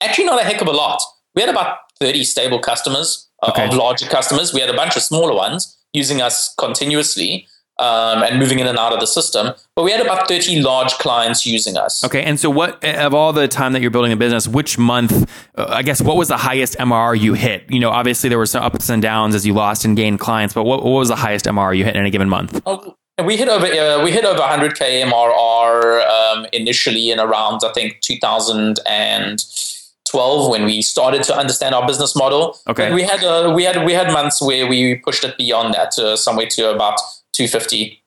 actually, 0.00 0.24
not 0.24 0.40
a 0.40 0.44
heck 0.44 0.62
of 0.62 0.68
a 0.68 0.72
lot. 0.72 1.02
We 1.34 1.42
had 1.42 1.50
about 1.50 1.76
30 2.00 2.24
stable 2.24 2.60
customers 2.60 3.28
uh, 3.42 3.50
okay. 3.50 3.68
of 3.68 3.74
larger 3.74 4.06
customers. 4.06 4.54
We 4.54 4.60
had 4.60 4.70
a 4.70 4.76
bunch 4.76 4.96
of 4.96 5.02
smaller 5.02 5.34
ones 5.34 5.76
using 5.92 6.22
us 6.22 6.54
continuously 6.58 7.46
um, 7.78 8.22
and 8.22 8.38
moving 8.38 8.58
in 8.58 8.66
and 8.66 8.78
out 8.78 8.92
of 8.92 9.00
the 9.00 9.06
system. 9.06 9.54
But 9.74 9.84
we 9.84 9.92
had 9.92 10.00
about 10.00 10.28
30 10.28 10.60
large 10.60 10.92
clients 10.94 11.46
using 11.46 11.76
us. 11.76 12.02
Okay. 12.04 12.22
And 12.22 12.40
so, 12.40 12.50
what 12.50 12.82
of 12.84 13.14
all 13.14 13.32
the 13.32 13.48
time 13.48 13.72
that 13.72 13.82
you're 13.82 13.90
building 13.90 14.12
a 14.12 14.16
business, 14.16 14.48
which 14.48 14.78
month, 14.78 15.30
uh, 15.56 15.66
I 15.68 15.82
guess, 15.82 16.00
what 16.00 16.16
was 16.16 16.28
the 16.28 16.38
highest 16.38 16.76
MRR 16.78 17.18
you 17.18 17.34
hit? 17.34 17.64
You 17.68 17.80
know, 17.80 17.90
obviously 17.90 18.28
there 18.28 18.38
were 18.38 18.46
some 18.46 18.64
ups 18.64 18.88
and 18.88 19.02
downs 19.02 19.34
as 19.34 19.46
you 19.46 19.54
lost 19.54 19.84
and 19.84 19.96
gained 19.96 20.20
clients, 20.20 20.54
but 20.54 20.64
what, 20.64 20.82
what 20.82 20.92
was 20.92 21.08
the 21.08 21.16
highest 21.16 21.46
MRR 21.46 21.76
you 21.76 21.84
hit 21.84 21.94
in 21.94 22.00
any 22.00 22.10
given 22.10 22.28
month? 22.28 22.60
Oh, 22.66 22.96
we 23.24 23.36
hit 23.36 23.48
over 23.48 23.66
uh, 23.66 24.00
we 24.02 24.10
hit 24.12 24.24
over 24.24 24.40
100k 24.40 25.04
MRR 25.04 26.06
um, 26.06 26.46
initially 26.52 27.10
in 27.10 27.18
around 27.18 27.62
I 27.64 27.72
think 27.72 28.00
2012 28.00 30.50
when 30.50 30.64
we 30.64 30.80
started 30.82 31.24
to 31.24 31.36
understand 31.36 31.74
our 31.74 31.84
business 31.86 32.14
model. 32.14 32.56
Okay, 32.68 32.88
but 32.88 32.94
we 32.94 33.02
had 33.02 33.24
uh, 33.24 33.52
we 33.54 33.64
had 33.64 33.84
we 33.84 33.92
had 33.92 34.12
months 34.12 34.40
where 34.40 34.68
we 34.68 34.94
pushed 34.96 35.24
it 35.24 35.36
beyond 35.36 35.74
that 35.74 35.98
uh, 35.98 36.16
somewhere 36.16 36.46
to 36.46 36.70
about 36.70 37.00
250. 37.38 38.02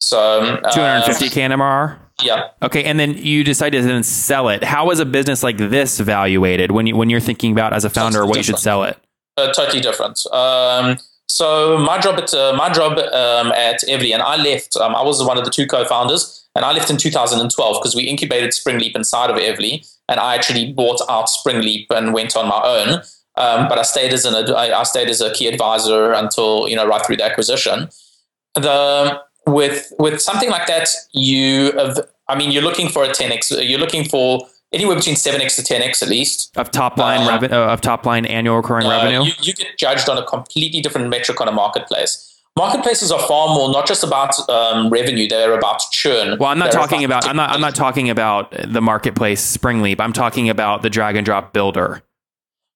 So 0.00 0.42
um, 0.42 0.58
250k 0.58 1.50
MRR. 1.50 1.98
Yeah. 2.22 2.50
Okay, 2.62 2.84
and 2.84 3.00
then 3.00 3.16
you 3.16 3.42
decided 3.42 3.82
to 3.82 3.88
then 3.88 4.02
sell 4.02 4.48
it. 4.48 4.62
How 4.62 4.90
is 4.90 5.00
a 5.00 5.06
business 5.06 5.42
like 5.42 5.56
this 5.56 5.98
evaluated 5.98 6.70
when 6.70 6.86
you 6.86 6.96
when 6.96 7.10
you're 7.10 7.20
thinking 7.20 7.50
about 7.52 7.72
as 7.72 7.84
a 7.84 7.90
founder 7.90 8.18
totally 8.18 8.28
what 8.28 8.34
different. 8.36 8.46
you 8.46 8.52
should 8.52 8.62
sell 8.62 8.84
it? 8.84 8.98
Uh, 9.36 9.52
totally 9.52 9.80
different. 9.80 10.24
Um, 10.32 10.98
so 11.28 11.78
my 11.78 11.98
job 11.98 12.20
at 12.20 12.32
uh, 12.32 12.54
my 12.56 12.70
job 12.70 12.98
um, 12.98 13.50
at 13.52 13.80
Evely, 13.88 14.12
and 14.12 14.22
I 14.22 14.36
left. 14.36 14.76
Um, 14.76 14.94
I 14.94 15.02
was 15.02 15.24
one 15.24 15.38
of 15.38 15.44
the 15.44 15.50
two 15.50 15.66
co-founders, 15.66 16.46
and 16.54 16.64
I 16.64 16.72
left 16.72 16.90
in 16.90 16.98
2012 16.98 17.76
because 17.80 17.96
we 17.96 18.04
incubated 18.04 18.50
Springleap 18.50 18.94
inside 18.94 19.30
of 19.30 19.36
Evely, 19.36 19.84
and 20.08 20.20
I 20.20 20.36
actually 20.36 20.72
bought 20.72 21.00
out 21.08 21.28
Springleap 21.28 21.86
and 21.90 22.14
went 22.14 22.36
on 22.36 22.46
my 22.46 22.62
own. 22.62 23.02
Um, 23.36 23.68
but 23.68 23.78
I 23.78 23.82
stayed 23.82 24.12
as 24.12 24.24
an 24.24 24.34
I 24.54 24.84
stayed 24.84 25.08
as 25.08 25.20
a 25.20 25.32
key 25.32 25.48
advisor 25.48 26.12
until 26.12 26.68
you 26.68 26.76
know 26.76 26.86
right 26.86 27.04
through 27.04 27.16
the 27.16 27.24
acquisition 27.24 27.88
the 28.54 29.20
with 29.46 29.92
with 29.98 30.20
something 30.20 30.50
like 30.50 30.66
that, 30.66 30.88
you 31.12 31.72
have, 31.72 32.00
I 32.28 32.36
mean, 32.36 32.50
you're 32.50 32.62
looking 32.62 32.88
for 32.88 33.04
a 33.04 33.08
10x. 33.08 33.68
You're 33.68 33.78
looking 33.78 34.04
for 34.04 34.46
anywhere 34.72 34.96
between 34.96 35.14
7x 35.14 35.56
to 35.56 35.62
10x 35.62 36.02
at 36.02 36.08
least 36.08 36.56
of 36.56 36.70
top 36.70 36.98
line 36.98 37.22
uh, 37.22 37.30
revenue 37.30 37.56
uh, 37.56 37.72
of 37.72 37.80
top 37.80 38.04
line 38.06 38.26
annual 38.26 38.56
recurring 38.56 38.86
uh, 38.86 38.90
revenue. 38.90 39.22
You, 39.22 39.32
you, 39.40 39.52
get 39.52 39.78
judged 39.78 40.08
on 40.08 40.18
a 40.18 40.24
completely 40.24 40.80
different 40.80 41.08
metric 41.08 41.40
on 41.40 41.48
a 41.48 41.52
marketplace. 41.52 42.30
Marketplaces 42.56 43.10
are 43.10 43.20
far 43.20 43.48
more 43.48 43.70
not 43.70 43.86
just 43.86 44.04
about 44.04 44.48
um, 44.48 44.88
revenue; 44.88 45.28
they're 45.28 45.56
about 45.56 45.80
churn. 45.90 46.38
Well, 46.38 46.50
I'm 46.50 46.58
not 46.58 46.70
they're 46.70 46.80
talking 46.80 47.04
about, 47.04 47.24
about 47.24 47.30
I'm 47.30 47.36
not 47.36 47.50
I'm 47.50 47.60
not 47.60 47.74
talking 47.74 48.10
about 48.10 48.52
the 48.52 48.80
marketplace 48.80 49.56
Springleap. 49.56 50.00
I'm 50.00 50.12
talking 50.12 50.48
about 50.48 50.82
the 50.82 50.90
drag 50.90 51.16
and 51.16 51.24
drop 51.24 51.52
builder. 51.52 52.02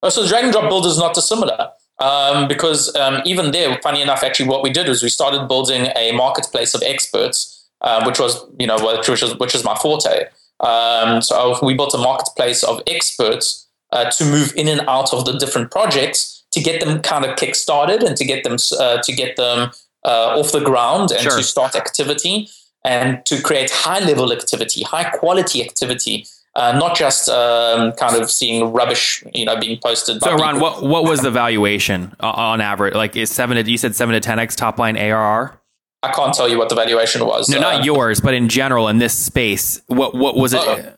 Oh, 0.02 0.08
so 0.08 0.23
the 0.23 0.28
drag 0.28 0.44
and 0.44 0.52
drop 0.52 0.68
builder 0.68 0.88
is 0.88 0.99
not 0.99 1.14
dissimilar 1.14 1.70
um, 1.99 2.47
because 2.47 2.95
um, 2.97 3.23
even 3.25 3.50
there, 3.50 3.78
funny 3.83 4.02
enough, 4.02 4.23
actually, 4.23 4.49
what 4.49 4.62
we 4.62 4.71
did 4.71 4.88
was 4.88 5.02
we 5.02 5.09
started 5.09 5.49
building 5.49 5.88
a 5.97 6.12
marketplace 6.12 6.75
of 6.75 6.83
experts, 6.83 7.67
uh, 7.81 8.05
which 8.05 8.19
was 8.19 8.45
you 8.59 8.67
know 8.67 8.76
which 8.76 9.09
was 9.09 9.37
which 9.38 9.55
is 9.55 9.64
my 9.64 9.75
forte. 9.76 10.26
Um, 10.61 11.23
so 11.23 11.59
we 11.62 11.75
built 11.75 11.95
a 11.95 11.99
marketplace 11.99 12.64
of 12.64 12.83
experts 12.87 13.69
uh, 13.93 14.11
to 14.11 14.25
move 14.25 14.52
in 14.57 14.69
and 14.69 14.83
out 14.88 15.12
of 15.12 15.25
the 15.25 15.33
different 15.33 15.71
projects 15.71 16.45
to 16.52 16.61
get 16.61 16.81
them 16.81 17.00
kind 17.00 17.25
of 17.25 17.37
kick 17.37 17.55
started 17.55 18.02
and 18.02 18.17
to 18.17 18.25
get 18.25 18.45
them 18.45 18.57
uh, 18.78 18.99
to 19.02 19.12
get 19.12 19.37
them 19.37 19.71
uh, 20.05 20.38
off 20.38 20.52
the 20.52 20.61
ground 20.61 21.11
and 21.11 21.21
sure. 21.21 21.37
to 21.37 21.43
start 21.43 21.75
activity 21.75 22.49
and 22.85 23.25
to 23.26 23.43
create 23.43 23.71
high 23.71 23.99
level 23.99 24.33
activity, 24.33 24.83
high 24.83 25.11
quality 25.11 25.62
activity 25.62 26.26
uh, 26.58 26.76
not 26.76 26.96
just 26.96 27.28
um, 27.28 27.92
kind 27.92 28.20
of 28.20 28.28
seeing 28.28 28.72
rubbish, 28.72 29.22
you 29.32 29.44
know, 29.44 29.58
being 29.58 29.78
posted. 29.80 30.20
So, 30.20 30.34
Ron, 30.34 30.58
what 30.58 30.82
what 30.82 31.04
was 31.04 31.20
the 31.20 31.30
valuation 31.30 32.14
on 32.18 32.60
average? 32.60 32.94
Like, 32.94 33.14
is 33.14 33.30
seven 33.30 33.62
to 33.64 33.70
you 33.70 33.78
said 33.78 33.94
seven 33.94 34.12
to 34.14 34.20
ten 34.20 34.40
x 34.40 34.56
top 34.56 34.76
line 34.76 34.96
ARR? 34.96 35.58
I 36.02 36.12
can't 36.12 36.34
tell 36.34 36.48
you 36.48 36.58
what 36.58 36.68
the 36.68 36.74
valuation 36.74 37.24
was. 37.24 37.48
No, 37.48 37.58
uh, 37.58 37.60
not 37.60 37.84
yours, 37.84 38.20
but 38.20 38.34
in 38.34 38.48
general 38.48 38.88
in 38.88 38.98
this 38.98 39.14
space, 39.14 39.80
what 39.86 40.16
what 40.16 40.36
was 40.36 40.52
it? 40.52 40.60
Uh, 40.60 40.90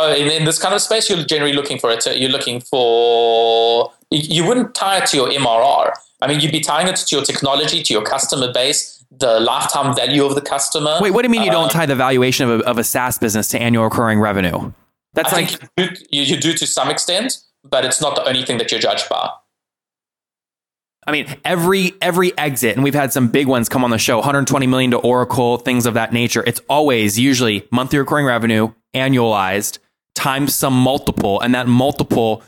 uh, 0.00 0.14
in, 0.16 0.28
in, 0.28 0.44
this 0.46 0.58
kind 0.58 0.74
of 0.74 0.80
space, 0.80 1.10
you're 1.10 1.22
generally 1.22 1.52
looking 1.52 1.78
for 1.78 1.90
it. 1.90 2.06
You're 2.18 2.30
looking 2.30 2.60
for 2.60 3.92
you, 4.10 4.20
you 4.20 4.48
wouldn't 4.48 4.74
tie 4.74 4.96
it 5.02 5.06
to 5.08 5.18
your 5.18 5.28
MRR. 5.28 5.92
I 6.22 6.26
mean, 6.26 6.40
you'd 6.40 6.52
be 6.52 6.60
tying 6.60 6.88
it 6.88 6.96
to 6.96 7.16
your 7.16 7.22
technology, 7.22 7.82
to 7.82 7.92
your 7.92 8.02
customer 8.02 8.50
base, 8.50 9.04
the 9.10 9.40
lifetime 9.40 9.94
value 9.94 10.24
of 10.24 10.34
the 10.34 10.40
customer. 10.40 10.96
Wait, 11.02 11.10
what 11.10 11.20
do 11.20 11.28
you 11.28 11.32
mean 11.32 11.42
you 11.42 11.50
don't 11.50 11.66
uh, 11.66 11.80
tie 11.80 11.84
the 11.84 11.96
valuation 11.96 12.48
of 12.48 12.60
a, 12.60 12.64
of 12.64 12.78
a 12.78 12.84
SaaS 12.84 13.18
business 13.18 13.48
to 13.48 13.60
annual 13.60 13.84
recurring 13.84 14.18
revenue? 14.18 14.72
That's 15.14 15.32
I 15.32 15.42
like 15.42 15.60
you 15.76 15.88
do, 15.88 16.04
you 16.10 16.36
do 16.36 16.52
to 16.54 16.66
some 16.66 16.90
extent, 16.90 17.38
but 17.64 17.84
it's 17.84 18.00
not 18.00 18.14
the 18.14 18.26
only 18.26 18.44
thing 18.44 18.58
that 18.58 18.70
you're 18.70 18.80
judged 18.80 19.08
by. 19.08 19.30
I 21.06 21.10
mean, 21.10 21.26
every 21.44 21.94
every 22.00 22.36
exit, 22.38 22.76
and 22.76 22.84
we've 22.84 22.94
had 22.94 23.12
some 23.12 23.28
big 23.28 23.46
ones 23.46 23.68
come 23.68 23.84
on 23.84 23.90
the 23.90 23.98
show, 23.98 24.16
120 24.18 24.66
million 24.66 24.92
to 24.92 24.98
Oracle, 24.98 25.58
things 25.58 25.84
of 25.84 25.94
that 25.94 26.12
nature. 26.12 26.44
It's 26.46 26.60
always 26.68 27.18
usually 27.18 27.66
monthly 27.70 27.98
recurring 27.98 28.24
revenue, 28.24 28.72
annualized, 28.94 29.78
times 30.14 30.54
some 30.54 30.74
multiple, 30.74 31.40
and 31.40 31.54
that 31.54 31.66
multiple 31.66 32.42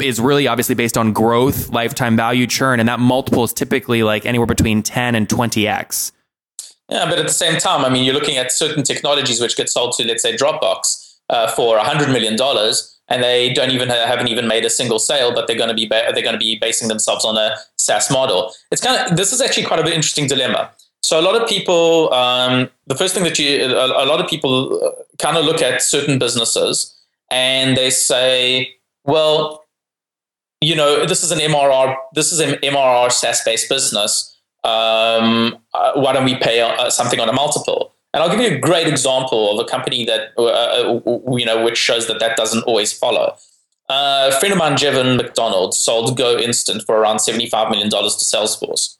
is 0.00 0.20
really 0.20 0.46
obviously 0.46 0.74
based 0.74 0.96
on 0.96 1.12
growth, 1.12 1.70
lifetime 1.70 2.16
value, 2.16 2.46
churn, 2.46 2.80
and 2.80 2.88
that 2.88 3.00
multiple 3.00 3.44
is 3.44 3.52
typically 3.52 4.02
like 4.02 4.26
anywhere 4.26 4.46
between 4.46 4.82
10 4.82 5.14
and 5.14 5.28
20x. 5.28 6.12
Yeah, 6.88 7.04
but 7.08 7.18
at 7.18 7.26
the 7.26 7.32
same 7.32 7.58
time, 7.58 7.84
I 7.84 7.90
mean, 7.90 8.04
you're 8.04 8.14
looking 8.14 8.38
at 8.38 8.50
certain 8.50 8.82
technologies 8.82 9.40
which 9.40 9.56
get 9.56 9.68
sold 9.68 9.92
to, 9.98 10.04
let's 10.04 10.22
say, 10.22 10.34
Dropbox 10.36 11.07
uh, 11.30 11.48
for 11.48 11.78
$100 11.78 12.12
million 12.12 12.36
and 13.08 13.22
they 13.22 13.52
don't 13.52 13.70
even 13.70 13.88
have, 13.88 14.08
haven't 14.08 14.28
even 14.28 14.46
made 14.46 14.64
a 14.64 14.70
single 14.70 14.98
sale, 14.98 15.34
but 15.34 15.46
they're 15.46 15.56
going 15.56 15.68
to 15.68 15.74
be 15.74 15.86
ba- 15.86 16.10
they're 16.12 16.22
going 16.22 16.34
to 16.34 16.38
be 16.38 16.58
basing 16.58 16.88
themselves 16.88 17.24
on 17.24 17.36
a 17.36 17.56
SaaS 17.76 18.10
model. 18.10 18.52
It's 18.70 18.82
kind 18.82 19.10
of 19.10 19.16
this 19.16 19.32
is 19.32 19.40
actually 19.40 19.64
quite 19.64 19.80
an 19.80 19.86
interesting 19.88 20.26
dilemma. 20.26 20.70
So 21.02 21.18
a 21.18 21.22
lot 21.22 21.40
of 21.40 21.48
people, 21.48 22.12
um, 22.12 22.68
the 22.86 22.94
first 22.94 23.14
thing 23.14 23.24
that 23.24 23.38
you, 23.38 23.64
a, 23.64 24.04
a 24.04 24.06
lot 24.06 24.20
of 24.20 24.28
people 24.28 24.78
uh, 24.84 24.90
kind 25.18 25.36
of 25.36 25.44
look 25.44 25.62
at 25.62 25.80
certain 25.80 26.18
businesses 26.18 26.94
and 27.30 27.76
they 27.76 27.90
say, 27.90 28.74
well, 29.04 29.64
you 30.60 30.74
know, 30.74 31.06
this 31.06 31.22
is 31.22 31.30
an 31.30 31.38
MRR, 31.38 31.96
this 32.14 32.32
is 32.32 32.40
an 32.40 32.54
MRR 32.60 33.12
SaaS 33.12 33.42
based 33.44 33.68
business. 33.68 34.36
Um, 34.64 35.56
uh, 35.72 35.92
why 35.94 36.12
don't 36.12 36.24
we 36.24 36.34
pay 36.36 36.60
uh, 36.60 36.90
something 36.90 37.20
on 37.20 37.28
a 37.28 37.32
multiple? 37.32 37.94
And 38.12 38.22
I'll 38.22 38.30
give 38.30 38.40
you 38.40 38.56
a 38.56 38.58
great 38.58 38.86
example 38.86 39.52
of 39.52 39.64
a 39.64 39.68
company 39.68 40.04
that, 40.06 40.32
uh, 40.38 40.44
uh 40.44 41.36
you 41.36 41.44
know, 41.44 41.62
which 41.62 41.76
shows 41.76 42.06
that 42.08 42.20
that 42.20 42.36
doesn't 42.36 42.62
always 42.62 42.92
follow. 42.92 43.36
Uh, 43.88 44.30
a 44.32 44.38
friend 44.38 44.52
of 44.52 44.58
mine, 44.58 44.74
Jevon 44.74 45.16
McDonald, 45.16 45.74
sold 45.74 46.16
Go 46.16 46.38
Instant 46.38 46.84
for 46.84 46.96
around 46.96 47.18
$75 47.18 47.70
million 47.70 47.88
to 47.90 47.96
Salesforce. 47.96 48.96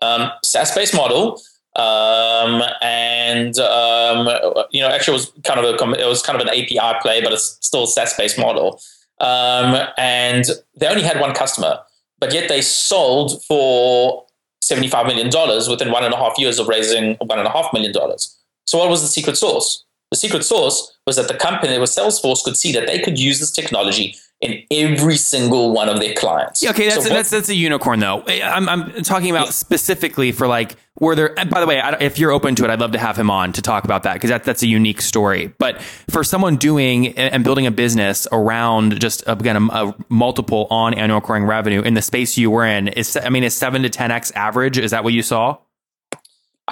Um, 0.00 0.30
SaaS-based 0.44 0.94
model, 0.94 1.40
um, 1.76 2.60
and 2.82 3.56
um, 3.60 4.28
you 4.72 4.82
know, 4.82 4.88
actually, 4.88 5.14
it 5.14 5.20
was 5.20 5.32
kind 5.44 5.60
of 5.60 5.64
a 5.64 6.00
it 6.00 6.08
was 6.08 6.20
kind 6.20 6.40
of 6.40 6.46
an 6.46 6.48
API 6.48 6.98
play, 7.00 7.20
but 7.20 7.32
it's 7.32 7.56
still 7.60 7.84
a 7.84 7.86
SaaS-based 7.86 8.36
model. 8.36 8.80
Um, 9.20 9.86
and 9.96 10.44
they 10.76 10.88
only 10.88 11.02
had 11.04 11.20
one 11.20 11.32
customer, 11.34 11.78
but 12.18 12.34
yet 12.34 12.48
they 12.48 12.60
sold 12.60 13.44
for 13.44 14.26
$75 14.64 15.06
million 15.06 15.30
within 15.70 15.92
one 15.92 16.02
and 16.02 16.12
a 16.12 16.16
half 16.16 16.36
years 16.36 16.58
of 16.58 16.66
raising 16.66 17.14
one 17.16 17.38
and 17.38 17.46
a 17.46 17.50
half 17.50 17.72
million 17.72 17.92
dollars. 17.92 18.36
So 18.66 18.78
what 18.78 18.88
was 18.88 19.02
the 19.02 19.08
secret 19.08 19.36
sauce? 19.36 19.84
The 20.10 20.16
secret 20.16 20.44
sauce 20.44 20.94
was 21.06 21.16
that 21.16 21.28
the 21.28 21.34
company, 21.34 21.78
was 21.78 21.96
Salesforce, 21.96 22.44
could 22.44 22.56
see 22.56 22.72
that 22.72 22.86
they 22.86 22.98
could 22.98 23.18
use 23.18 23.40
this 23.40 23.50
technology 23.50 24.14
in 24.42 24.62
every 24.70 25.16
single 25.16 25.72
one 25.72 25.88
of 25.88 26.00
their 26.00 26.14
clients. 26.14 26.62
Yeah, 26.62 26.70
okay, 26.70 26.88
that's, 26.88 27.04
so 27.04 27.08
that's 27.08 27.30
that's 27.30 27.48
a 27.48 27.54
unicorn 27.54 28.00
though. 28.00 28.22
I'm, 28.26 28.68
I'm 28.68 29.02
talking 29.04 29.30
about 29.30 29.46
yeah. 29.46 29.52
specifically 29.52 30.32
for 30.32 30.48
like 30.48 30.76
where 30.94 31.14
there. 31.14 31.34
by 31.48 31.60
the 31.60 31.66
way, 31.66 31.80
if 32.00 32.18
you're 32.18 32.32
open 32.32 32.56
to 32.56 32.64
it, 32.64 32.70
I'd 32.70 32.80
love 32.80 32.92
to 32.92 32.98
have 32.98 33.16
him 33.16 33.30
on 33.30 33.52
to 33.52 33.62
talk 33.62 33.84
about 33.84 34.02
that 34.02 34.14
because 34.14 34.30
that, 34.30 34.44
that's 34.44 34.62
a 34.62 34.66
unique 34.66 35.00
story. 35.00 35.54
But 35.58 35.80
for 35.80 36.24
someone 36.24 36.56
doing 36.56 37.16
and 37.16 37.44
building 37.44 37.66
a 37.66 37.70
business 37.70 38.26
around 38.32 39.00
just 39.00 39.22
again 39.26 39.56
a, 39.56 39.66
a 39.66 39.96
multiple 40.08 40.66
on 40.70 40.92
annual 40.92 41.20
recurring 41.20 41.44
revenue 41.44 41.80
in 41.80 41.94
the 41.94 42.02
space 42.02 42.36
you 42.36 42.50
were 42.50 42.66
in 42.66 42.88
is 42.88 43.16
I 43.16 43.28
mean 43.28 43.44
is 43.44 43.54
seven 43.54 43.82
to 43.82 43.88
ten 43.88 44.10
x 44.10 44.32
average. 44.32 44.76
Is 44.76 44.90
that 44.90 45.04
what 45.04 45.14
you 45.14 45.22
saw? 45.22 45.58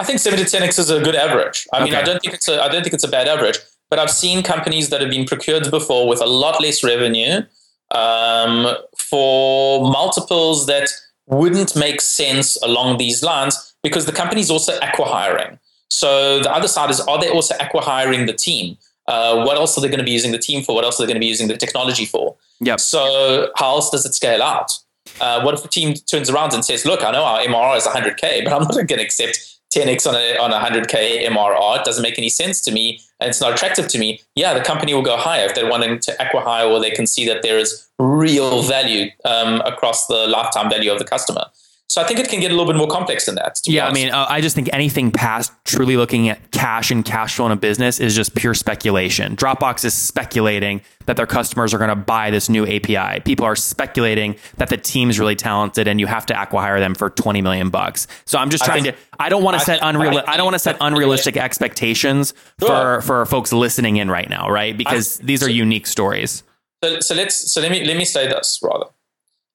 I 0.01 0.03
think 0.03 0.17
seven 0.17 0.39
to 0.39 0.45
ten 0.45 0.63
x 0.63 0.79
is 0.79 0.89
a 0.89 0.99
good 0.99 1.15
average. 1.15 1.67
I 1.71 1.83
mean, 1.83 1.93
I 1.93 2.01
don't 2.01 2.19
think 2.19 2.33
it's 2.33 2.49
a 2.49 2.61
I 2.61 2.67
don't 2.69 2.81
think 2.81 2.95
it's 2.95 3.03
a 3.03 3.07
bad 3.07 3.27
average. 3.27 3.59
But 3.91 3.99
I've 3.99 4.09
seen 4.09 4.41
companies 4.41 4.89
that 4.89 4.99
have 5.01 5.11
been 5.11 5.27
procured 5.27 5.69
before 5.69 6.07
with 6.07 6.21
a 6.21 6.25
lot 6.25 6.59
less 6.59 6.83
revenue 6.83 7.43
um, 7.91 8.75
for 8.97 9.81
multiples 9.91 10.65
that 10.67 10.89
wouldn't 11.27 11.75
make 11.75 12.01
sense 12.01 12.57
along 12.63 12.97
these 12.97 13.21
lines 13.21 13.75
because 13.83 14.05
the 14.05 14.11
company's 14.11 14.49
also 14.49 14.79
acquiring. 14.81 15.59
So 15.89 16.39
the 16.39 16.51
other 16.51 16.69
side 16.69 16.89
is, 16.89 17.01
are 17.01 17.19
they 17.19 17.29
also 17.29 17.53
acquiring 17.59 18.25
the 18.25 18.33
team? 18.33 18.77
Uh, 19.07 19.43
what 19.43 19.57
else 19.57 19.77
are 19.77 19.81
they 19.81 19.89
going 19.89 19.99
to 19.99 20.05
be 20.05 20.11
using 20.11 20.31
the 20.31 20.39
team 20.39 20.63
for? 20.63 20.73
What 20.73 20.85
else 20.85 20.99
are 20.99 21.03
they 21.03 21.07
going 21.07 21.21
to 21.21 21.25
be 21.27 21.33
using 21.35 21.49
the 21.49 21.57
technology 21.57 22.05
for? 22.05 22.37
Yep. 22.61 22.79
So 22.79 23.51
how 23.57 23.71
else 23.75 23.91
does 23.91 24.05
it 24.05 24.15
scale 24.15 24.41
out? 24.41 24.71
Uh, 25.19 25.41
what 25.43 25.53
if 25.53 25.63
the 25.63 25.67
team 25.67 25.93
turns 25.93 26.29
around 26.29 26.53
and 26.53 26.63
says, 26.63 26.85
"Look, 26.85 27.03
I 27.03 27.11
know 27.11 27.23
our 27.23 27.41
MRR 27.41 27.75
is 27.75 27.85
100k, 27.85 28.45
but 28.45 28.53
I'm 28.53 28.63
not 28.63 28.73
going 28.73 28.87
to 28.87 29.01
accept 29.01 29.60
10x 29.75 30.07
on 30.07 30.15
a 30.15 30.37
on 30.37 30.51
a 30.51 30.59
100k 30.59 31.25
MRR. 31.27 31.79
It 31.79 31.85
doesn't 31.85 32.03
make 32.03 32.17
any 32.17 32.29
sense 32.29 32.61
to 32.61 32.71
me, 32.71 32.99
and 33.19 33.29
it's 33.29 33.41
not 33.41 33.53
attractive 33.53 33.87
to 33.89 33.97
me." 33.97 34.21
Yeah, 34.35 34.53
the 34.53 34.61
company 34.61 34.93
will 34.93 35.01
go 35.01 35.17
higher 35.17 35.45
if 35.45 35.55
they're 35.55 35.69
wanting 35.69 35.99
to 35.99 36.11
acquire, 36.21 36.43
higher, 36.43 36.67
or 36.67 36.79
they 36.79 36.91
can 36.91 37.07
see 37.07 37.25
that 37.27 37.41
there 37.41 37.57
is 37.57 37.87
real 37.99 38.63
value 38.63 39.11
um, 39.25 39.61
across 39.61 40.07
the 40.07 40.27
lifetime 40.27 40.69
value 40.69 40.91
of 40.91 40.99
the 40.99 41.05
customer. 41.05 41.45
So 41.91 42.01
I 42.01 42.05
think 42.05 42.21
it 42.21 42.29
can 42.29 42.39
get 42.39 42.51
a 42.51 42.53
little 42.55 42.71
bit 42.71 42.77
more 42.77 42.87
complex 42.87 43.25
than 43.25 43.35
that. 43.35 43.59
Yeah, 43.65 43.85
I 43.85 43.91
mean, 43.91 44.11
uh, 44.11 44.25
I 44.29 44.39
just 44.39 44.55
think 44.55 44.69
anything 44.71 45.11
past 45.11 45.51
truly 45.65 45.97
looking 45.97 46.29
at 46.29 46.51
cash 46.51 46.89
and 46.89 47.03
cash 47.03 47.35
flow 47.35 47.47
in 47.47 47.51
a 47.51 47.57
business 47.57 47.99
is 47.99 48.15
just 48.15 48.33
pure 48.33 48.53
speculation. 48.53 49.35
Dropbox 49.35 49.83
is 49.83 49.93
speculating 49.93 50.79
that 51.05 51.17
their 51.17 51.25
customers 51.25 51.73
are 51.73 51.77
going 51.77 51.89
to 51.89 51.97
buy 51.97 52.31
this 52.31 52.47
new 52.47 52.65
API. 52.65 53.19
People 53.25 53.45
are 53.45 53.57
speculating 53.57 54.37
that 54.55 54.69
the 54.69 54.77
team's 54.77 55.19
really 55.19 55.35
talented 55.35 55.89
and 55.89 55.99
you 55.99 56.07
have 56.07 56.25
to 56.27 56.41
acquire 56.41 56.79
them 56.79 56.95
for 56.95 57.09
20 57.09 57.41
million 57.41 57.69
bucks. 57.69 58.07
So 58.23 58.39
I'm 58.39 58.51
just 58.51 58.63
trying 58.63 58.85
to 58.85 58.95
I 59.19 59.27
don't 59.27 59.43
want 59.43 59.59
to 59.59 59.65
set 59.65 59.79
unreal 59.81 60.23
I 60.25 60.37
don't 60.37 60.45
want 60.45 60.55
to 60.55 60.59
set 60.59 60.77
unrealistic 60.79 61.35
expectations 61.35 62.33
for 62.57 63.01
for 63.01 63.25
folks 63.25 63.51
listening 63.51 63.97
in 63.97 64.09
right 64.09 64.29
now, 64.29 64.49
right? 64.49 64.77
Because 64.77 65.17
these 65.17 65.43
are 65.43 65.49
unique 65.49 65.87
stories. 65.87 66.43
So, 66.81 67.01
so 67.01 67.15
let's 67.15 67.51
so 67.51 67.59
let 67.59 67.69
me 67.69 67.83
let 67.83 67.97
me 67.97 68.05
say 68.05 68.27
this 68.27 68.61
rather. 68.63 68.85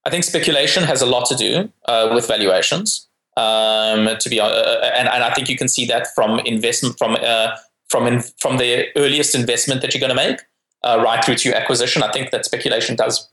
I 0.07 0.11
think 0.11 0.23
speculation 0.23 0.85
has 0.85 1.03
a 1.03 1.07
lot 1.07 1.27
to 1.27 1.35
do 1.35 1.69
uh, 1.87 2.13
with 2.15 2.29
valuations. 2.29 3.09
Um, 3.37 4.09
to 4.19 4.31
be 4.31 4.41
uh, 4.41 4.49
and, 4.95 5.09
and 5.09 5.23
I 5.23 5.35
think 5.35 5.51
you 5.51 5.59
can 5.59 5.69
see 5.69 5.85
that 5.87 6.07
from 6.15 6.39
investment 6.39 6.97
from 6.97 7.19
uh, 7.21 7.49
from 7.89 8.07
in, 8.07 8.23
from 8.39 8.57
the 8.57 8.87
earliest 8.97 9.35
investment 9.35 9.83
that 9.83 9.93
you're 9.93 10.01
going 10.01 10.17
to 10.17 10.23
make 10.29 10.41
uh, 10.85 11.03
right 11.05 11.23
through 11.23 11.35
to 11.37 11.49
your 11.49 11.59
acquisition. 11.59 12.03
I 12.03 12.11
think 12.13 12.31
that 12.31 12.47
speculation 12.47 12.97
does 12.97 13.29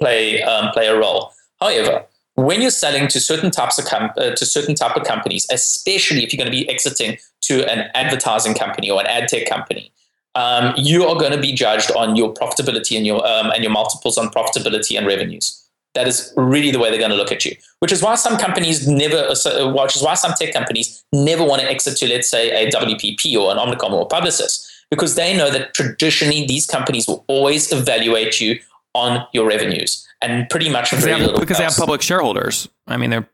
play 0.00 0.42
um, 0.42 0.72
play 0.72 0.88
a 0.88 0.98
role. 0.98 1.32
However, 1.60 2.04
when 2.34 2.60
you're 2.60 2.70
selling 2.70 3.08
to 3.08 3.20
certain 3.20 3.50
types 3.50 3.78
of 3.78 3.86
com- 3.86 4.10
uh, 4.18 4.32
to 4.32 4.44
certain 4.44 4.74
type 4.74 4.96
of 4.96 5.04
companies, 5.04 5.46
especially 5.50 6.24
if 6.24 6.32
you're 6.32 6.44
going 6.44 6.52
to 6.52 6.58
be 6.64 6.68
exiting 6.68 7.16
to 7.42 7.64
an 7.70 7.90
advertising 7.94 8.54
company 8.54 8.90
or 8.90 9.00
an 9.00 9.06
ad 9.06 9.28
tech 9.28 9.48
company, 9.48 9.92
um, 10.34 10.74
you 10.76 11.04
are 11.06 11.16
going 11.16 11.32
to 11.32 11.40
be 11.40 11.52
judged 11.52 11.90
on 11.92 12.16
your 12.16 12.34
profitability 12.34 12.96
and 12.96 13.06
your 13.06 13.26
um, 13.26 13.50
and 13.52 13.62
your 13.62 13.72
multiples 13.72 14.18
on 14.18 14.28
profitability 14.28 14.98
and 14.98 15.06
revenues. 15.06 15.64
That 15.94 16.06
is 16.06 16.32
really 16.36 16.70
the 16.70 16.78
way 16.78 16.90
they're 16.90 16.98
going 16.98 17.10
to 17.10 17.16
look 17.16 17.32
at 17.32 17.44
you. 17.44 17.56
Which 17.80 17.92
is 17.92 18.02
why 18.02 18.14
some 18.16 18.36
companies 18.36 18.86
never, 18.86 19.16
uh, 19.16 19.72
which 19.72 19.96
is 19.96 20.02
why 20.02 20.14
some 20.14 20.32
tech 20.38 20.52
companies 20.52 21.04
never 21.12 21.44
want 21.44 21.62
to 21.62 21.68
exit 21.68 21.96
to, 21.98 22.08
let's 22.08 22.30
say, 22.30 22.66
a 22.66 22.70
WPP 22.70 23.36
or 23.36 23.50
an 23.50 23.58
Omnicom 23.58 23.90
or 23.90 24.02
a 24.02 24.06
Publicis, 24.06 24.68
because 24.90 25.14
they 25.14 25.36
know 25.36 25.50
that 25.50 25.74
traditionally 25.74 26.46
these 26.46 26.66
companies 26.66 27.06
will 27.06 27.24
always 27.26 27.72
evaluate 27.72 28.40
you 28.40 28.58
on 28.94 29.26
your 29.32 29.46
revenues 29.46 30.06
and 30.20 30.48
pretty 30.50 30.68
much 30.68 30.90
very 30.90 31.12
have, 31.12 31.20
little 31.20 31.40
because 31.40 31.58
they 31.58 31.64
have 31.64 31.76
public 31.76 32.02
shareholders. 32.02 32.68
I 32.86 32.96
mean, 32.96 33.10
they're 33.10 33.28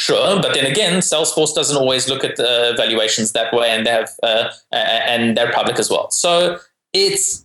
Sure, 0.00 0.42
but 0.42 0.54
then 0.54 0.66
again, 0.66 1.00
Salesforce 1.00 1.54
doesn't 1.54 1.76
always 1.76 2.08
look 2.08 2.24
at 2.24 2.36
the 2.36 2.74
valuations 2.76 3.32
that 3.32 3.54
way, 3.54 3.70
and 3.70 3.86
they 3.86 3.90
have 3.90 4.10
uh, 4.22 4.50
and 4.72 5.36
they're 5.36 5.52
public 5.52 5.78
as 5.78 5.88
well. 5.88 6.10
So 6.10 6.58
it's 6.92 7.43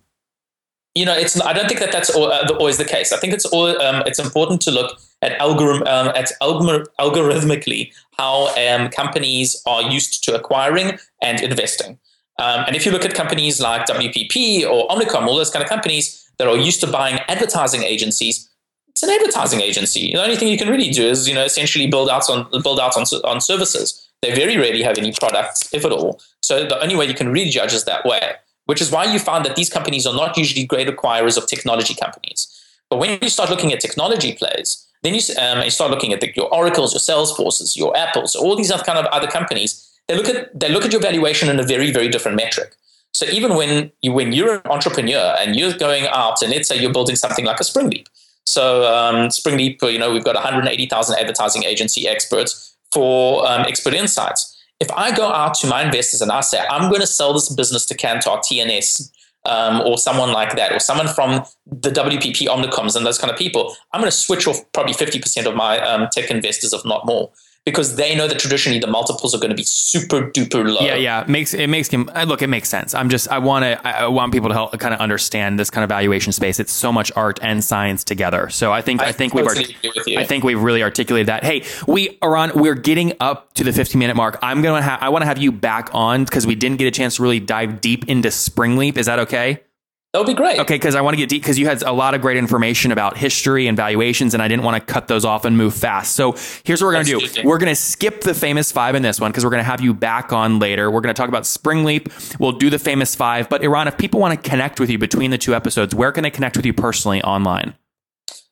you 0.96 1.06
know, 1.06 1.16
it's 1.16 1.40
I 1.42 1.54
don't 1.54 1.68
think 1.68 1.80
that 1.80 1.92
that's 1.92 2.10
uh, 2.10 2.48
always 2.60 2.78
the 2.78 2.86
case. 2.86 3.12
I 3.12 3.18
think 3.18 3.34
it's 3.34 3.46
all 3.46 3.68
um, 3.82 4.04
it's 4.06 4.20
important 4.20 4.62
to 4.62 4.72
look 4.72 5.00
at 5.22 5.34
algorithm 5.34 5.88
um, 5.88 6.08
at 6.16 6.32
algor- 6.42 6.86
algorithmically 7.00 7.94
how 8.18 8.54
um, 8.56 8.90
companies 8.90 9.62
are 9.66 9.84
used 9.84 10.24
to 10.26 10.36
acquiring 10.36 10.98
and 11.22 11.42
investing. 11.42 12.00
Um, 12.38 12.64
and 12.68 12.76
if 12.76 12.86
you 12.86 12.92
look 12.92 13.06
at 13.06 13.14
companies 13.14 13.60
like 13.60 13.86
WPP 13.86 14.64
or 14.70 14.88
Omnicom, 14.88 15.28
all 15.28 15.36
those 15.36 15.50
kind 15.50 15.64
of 15.64 15.70
companies 15.70 16.32
that 16.38 16.48
are 16.48 16.58
used 16.58 16.80
to 16.82 16.88
buying 16.88 17.20
advertising 17.28 17.84
agencies, 17.84 18.50
it's 18.88 19.04
an 19.04 19.10
advertising 19.10 19.62
agency. 19.62 20.14
The 20.14 20.24
only 20.24 20.38
thing 20.38 20.48
you 20.48 20.58
can 20.58 20.70
really 20.70 20.90
do 20.90 21.04
is, 21.04 21.28
you 21.28 21.36
know, 21.36 21.44
essentially 21.44 21.88
build 21.88 22.10
out 22.10 22.30
on 22.30 22.50
build 22.64 22.80
out 22.80 22.98
on, 22.98 23.04
on 23.24 23.42
services. 23.42 24.10
They 24.22 24.34
very 24.34 24.58
rarely 24.58 24.84
have 24.84 24.98
any 24.98 25.14
products, 25.14 25.74
if 25.74 25.86
at 25.86 25.92
all. 25.92 26.20
So 26.42 26.66
the 26.66 26.82
only 26.82 26.96
way 26.96 27.06
you 27.06 27.14
can 27.14 27.30
really 27.30 27.50
judge 27.50 27.74
is 27.74 27.86
that 27.86 28.06
way. 28.06 28.34
Which 28.70 28.82
is 28.82 28.92
why 28.92 29.06
you 29.12 29.18
found 29.18 29.46
that 29.46 29.56
these 29.56 29.68
companies 29.68 30.06
are 30.06 30.14
not 30.14 30.38
usually 30.38 30.64
great 30.64 30.88
acquirers 30.88 31.40
of 31.40 31.48
technology 31.48 31.96
companies. 31.96 32.40
But 32.88 32.98
when 33.00 33.18
you 33.20 33.30
start 33.30 33.50
looking 33.50 33.74
at 33.74 33.80
technology 33.80 34.34
plays, 34.34 34.86
then 35.02 35.16
you, 35.16 35.22
um, 35.40 35.64
you 35.64 35.72
start 35.72 35.90
looking 35.90 36.14
at 36.14 36.22
the, 36.22 36.32
your 36.36 36.54
Oracles, 36.54 36.94
your 36.94 37.00
Salesforces, 37.00 37.76
your 37.76 37.98
Apples, 37.98 38.36
all 38.36 38.56
these 38.56 38.70
other 38.70 38.84
kind 38.84 39.00
of 39.00 39.08
other 39.08 39.26
companies. 39.26 39.90
They 40.08 40.16
look 40.16 40.30
at 40.30 40.60
they 40.60 40.70
look 40.70 40.86
at 40.86 40.92
your 40.92 41.02
valuation 41.02 41.50
in 41.50 41.60
a 41.60 41.64
very 41.64 41.92
very 41.92 42.10
different 42.10 42.38
metric. 42.38 42.76
So 43.12 43.26
even 43.38 43.56
when 43.56 43.92
you 44.04 44.12
when 44.12 44.34
you're 44.34 44.58
an 44.58 44.62
entrepreneur 44.66 45.36
and 45.40 45.56
you're 45.56 45.74
going 45.74 46.06
out 46.06 46.44
and 46.44 46.52
let's 46.52 46.68
say 46.68 46.78
you're 46.80 46.94
building 46.94 47.16
something 47.16 47.46
like 47.46 47.60
a 47.60 47.64
Springleap. 47.64 48.06
So 48.46 48.64
um, 48.96 49.30
Springleap, 49.30 49.82
you 49.92 49.98
know, 49.98 50.14
we've 50.14 50.24
got 50.24 50.36
180,000 50.36 51.20
advertising 51.20 51.64
agency 51.64 52.08
experts 52.08 52.76
for 52.92 53.48
um, 53.50 53.62
expert 53.62 53.96
insights. 53.96 54.59
If 54.80 54.92
I 54.92 55.16
go 55.16 55.28
out 55.30 55.54
to 55.56 55.68
my 55.68 55.84
investors 55.84 56.22
and 56.22 56.32
I 56.32 56.42
say 56.42 56.60
I'm 56.70 56.90
going 56.90 57.02
to 57.02 57.08
sell 57.08 57.34
this 57.34 57.50
business 57.50 57.86
to 57.88 57.98
Kantar, 57.98 58.40
TNS, 58.40 59.12
um, 59.46 59.82
or 59.82 59.98
someone 59.98 60.32
like 60.32 60.56
that, 60.56 60.72
or 60.72 60.80
someone 60.80 61.08
from 61.08 61.44
the 61.66 61.90
WPP 61.90 62.48
Omnicoms 62.48 62.96
and 62.96 63.06
those 63.06 63.18
kind 63.18 63.32
of 63.32 63.38
people, 63.38 63.76
I'm 63.94 64.02
going 64.02 64.12
to 64.12 64.18
switch 64.18 64.48
off 64.48 64.60
probably 64.74 64.94
50% 64.94 65.46
of 65.46 65.56
my 65.56 65.80
um, 65.80 66.08
tech 66.12 66.30
investors, 66.30 66.74
if 66.74 66.86
not 66.86 67.06
more 67.06 67.32
because 67.70 67.96
they 67.96 68.16
know 68.16 68.28
that 68.28 68.40
traditionally 68.40 68.80
the 68.80 68.88
multiples 68.88 69.34
are 69.34 69.40
going 69.40 69.50
to 69.50 69.56
be 69.56 69.64
super 69.64 70.30
duper 70.32 70.66
low. 70.66 70.82
Yeah, 70.82 70.96
yeah, 70.96 71.26
makes 71.28 71.54
it 71.54 71.68
makes 71.68 71.90
him 71.90 72.10
uh, 72.14 72.24
look. 72.24 72.42
It 72.42 72.48
makes 72.48 72.70
sense. 72.70 72.94
I'm 72.94 73.10
just 73.10 73.28
I 73.30 73.40
want 73.40 73.64
to 73.64 73.88
I 73.88 74.08
want 74.08 74.34
people 74.34 74.50
to 74.50 74.56
help 74.56 74.78
kind 74.80 74.94
of 74.94 75.00
understand 75.00 75.60
this 75.60 75.70
kind 75.70 75.84
of 75.84 75.90
valuation 75.90 76.32
space. 76.32 76.60
It's 76.60 76.72
so 76.72 76.92
much 76.92 77.12
art 77.16 77.40
and 77.42 77.64
science 77.64 78.04
together. 78.04 78.50
So 78.50 78.72
I 78.72 78.82
think 78.82 79.02
I, 79.02 79.08
I 79.08 79.12
think 79.12 79.34
totally 79.34 79.76
we've 79.84 80.08
you. 80.08 80.20
I 80.20 80.26
think 80.26 80.44
we've 80.44 80.62
really 80.62 80.84
articulated 80.84 81.28
that. 81.28 81.44
Hey, 81.44 81.64
we 81.88 82.18
are 82.22 82.36
on. 82.36 82.52
We're 82.54 82.76
getting 82.76 83.14
up 83.20 83.54
to 83.54 83.64
the 83.64 83.74
15 83.74 84.00
minute 84.00 84.16
mark. 84.16 84.40
I'm 84.42 84.62
gonna 84.62 84.82
have 84.82 85.02
I 85.02 85.10
want 85.10 85.24
to 85.24 85.28
have 85.28 85.38
you 85.38 85.52
back 85.52 85.90
on 85.94 86.26
because 86.26 86.46
we 86.46 86.56
didn't 86.56 86.78
get 86.78 86.88
a 86.88 86.92
chance 86.92 87.18
to 87.18 87.24
really 87.24 87.40
dive 87.40 87.82
deep 87.82 88.08
into 88.10 88.30
Springleap. 88.30 88.98
Is 88.98 89.06
that 89.06 89.20
okay? 89.20 89.62
That 90.12 90.20
would 90.20 90.28
be 90.28 90.34
great. 90.34 90.58
Okay, 90.60 90.74
because 90.74 90.96
I 90.96 91.02
want 91.02 91.14
to 91.14 91.18
get 91.18 91.30
deep 91.30 91.44
because 91.44 91.60
you 91.60 91.68
had 91.68 91.84
a 91.84 91.92
lot 91.92 92.16
of 92.16 92.22
great 92.22 92.38
information 92.38 92.92
about 92.92 93.16
history 93.16 93.68
and 93.68 93.78
valuations, 93.78 94.34
and 94.34 94.42
I 94.42 94.48
didn't 94.48 94.64
want 94.64 94.76
to 94.76 94.94
cut 94.94 95.08
those 95.08 95.24
off 95.24 95.46
and 95.46 95.56
move 95.56 95.76
fast. 95.76 96.16
So 96.16 96.32
here's 96.64 96.82
what 96.82 96.88
we're 96.88 96.94
going 96.94 97.06
to 97.06 97.28
do 97.28 97.48
we're 97.48 97.60
going 97.60 97.70
to 97.72 97.76
skip 97.76 98.22
the 98.22 98.34
famous 98.34 98.72
five 98.72 98.96
in 98.96 99.04
this 99.04 99.20
one 99.20 99.30
because 99.30 99.44
we're 99.44 99.52
going 99.52 99.64
to 99.64 99.70
have 99.70 99.82
you 99.82 99.94
back 99.94 100.34
on 100.34 100.58
later. 100.58 100.90
We're 100.90 101.02
going 101.02 101.14
to 101.14 101.20
talk 101.20 101.30
about 101.30 101.44
Springleap. 101.44 102.40
We'll 102.40 102.54
do 102.54 102.72
the 102.72 102.80
famous 102.80 103.14
five. 103.14 103.50
But 103.50 103.64
Eran, 103.64 103.88
if 103.88 104.00
people 104.00 104.20
want 104.20 104.42
to 104.42 104.50
connect 104.50 104.80
with 104.80 104.90
you 104.90 104.98
between 104.98 105.30
the 105.30 105.38
two 105.38 105.54
episodes, 105.54 105.94
where 105.94 106.12
can 106.12 106.24
they 106.24 106.32
connect 106.32 106.58
with 106.58 106.66
you 106.66 106.74
personally 106.74 107.22
online? 107.22 107.76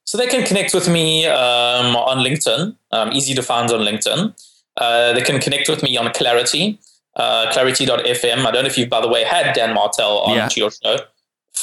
So 0.04 0.18
they 0.20 0.28
can 0.28 0.46
connect 0.46 0.76
with 0.76 0.88
me 0.88 1.26
um, 1.26 1.96
on 1.96 2.24
LinkedIn. 2.24 2.76
Um, 2.92 3.12
easy 3.14 3.34
to 3.34 3.42
find 3.42 3.70
on 3.72 3.80
LinkedIn. 3.82 4.34
Uh, 4.78 5.14
they 5.14 5.22
can 5.22 5.40
connect 5.42 5.70
with 5.70 5.82
me 5.82 5.98
on 5.98 6.14
Clarity, 6.14 6.80
uh, 7.16 7.52
clarity.fm. 7.52 8.46
I 8.46 8.52
don't 8.52 8.64
know 8.64 8.68
if 8.68 8.78
you've, 8.78 8.90
by 8.90 9.02
the 9.02 9.08
way, 9.08 9.24
had 9.24 9.54
Dan 9.56 9.74
Martell 9.74 10.20
on 10.20 10.36
Yeah. 10.36 10.48
to 10.50 10.60
your 10.60 10.70
show. 10.70 10.98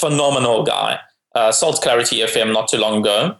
Phenomenal 0.01 0.65
guy. 0.65 0.99
Uh, 1.35 1.51
sold 1.51 1.81
Clarity 1.81 2.19
FM 2.21 2.53
not 2.53 2.69
too 2.69 2.79
long 2.79 3.01
ago. 3.01 3.37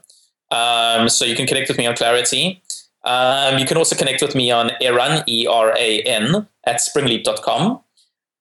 Um, 0.51 1.09
so 1.09 1.25
you 1.25 1.35
can 1.35 1.47
connect 1.47 1.67
with 1.67 1.77
me 1.77 1.85
on 1.85 1.95
Clarity. 1.95 2.61
Um, 3.03 3.57
you 3.57 3.65
can 3.65 3.77
also 3.77 3.95
connect 3.95 4.21
with 4.21 4.35
me 4.35 4.51
on 4.51 4.71
Eran, 4.81 5.23
E 5.27 5.47
R 5.47 5.73
A 5.77 6.01
N, 6.01 6.47
at 6.65 6.77
springleap.com. 6.77 7.81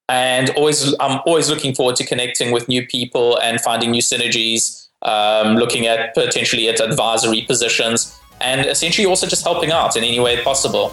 And 0.09 0.50
always, 0.50 0.94
I'm 1.00 1.20
always 1.27 1.48
looking 1.48 1.74
forward 1.74 1.96
to 1.96 2.07
connecting 2.07 2.53
with 2.53 2.68
new 2.68 2.87
people 2.87 3.38
and 3.38 3.61
finding 3.61 3.90
new 3.90 4.03
synergies, 4.03 4.88
um, 5.03 5.57
looking 5.57 5.87
at 5.87 6.14
potentially 6.14 6.68
at 6.68 6.81
advisory 6.81 7.42
positions, 7.42 8.18
and 8.40 8.66
essentially 8.66 9.07
also 9.07 9.27
just 9.27 9.44
helping 9.44 9.70
out 9.70 9.96
in 9.96 10.05
any 10.05 10.20
way 10.20 10.42
possible. 10.42 10.92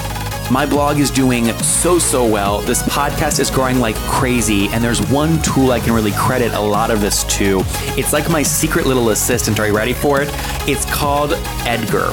My 0.51 0.65
blog 0.65 0.99
is 0.99 1.09
doing 1.09 1.53
so, 1.59 1.97
so 1.97 2.27
well. 2.27 2.59
This 2.59 2.83
podcast 2.83 3.39
is 3.39 3.49
growing 3.49 3.79
like 3.79 3.95
crazy, 3.95 4.67
and 4.67 4.83
there's 4.83 4.99
one 5.09 5.41
tool 5.41 5.71
I 5.71 5.79
can 5.79 5.93
really 5.93 6.11
credit 6.11 6.51
a 6.51 6.59
lot 6.59 6.91
of 6.91 6.99
this 6.99 7.23
to. 7.37 7.61
It's 7.97 8.11
like 8.11 8.29
my 8.29 8.43
secret 8.43 8.85
little 8.85 9.11
assistant. 9.11 9.61
Are 9.61 9.67
you 9.67 9.73
ready 9.73 9.93
for 9.93 10.21
it? 10.21 10.27
It's 10.67 10.83
called 10.93 11.31
Edgar. 11.65 12.09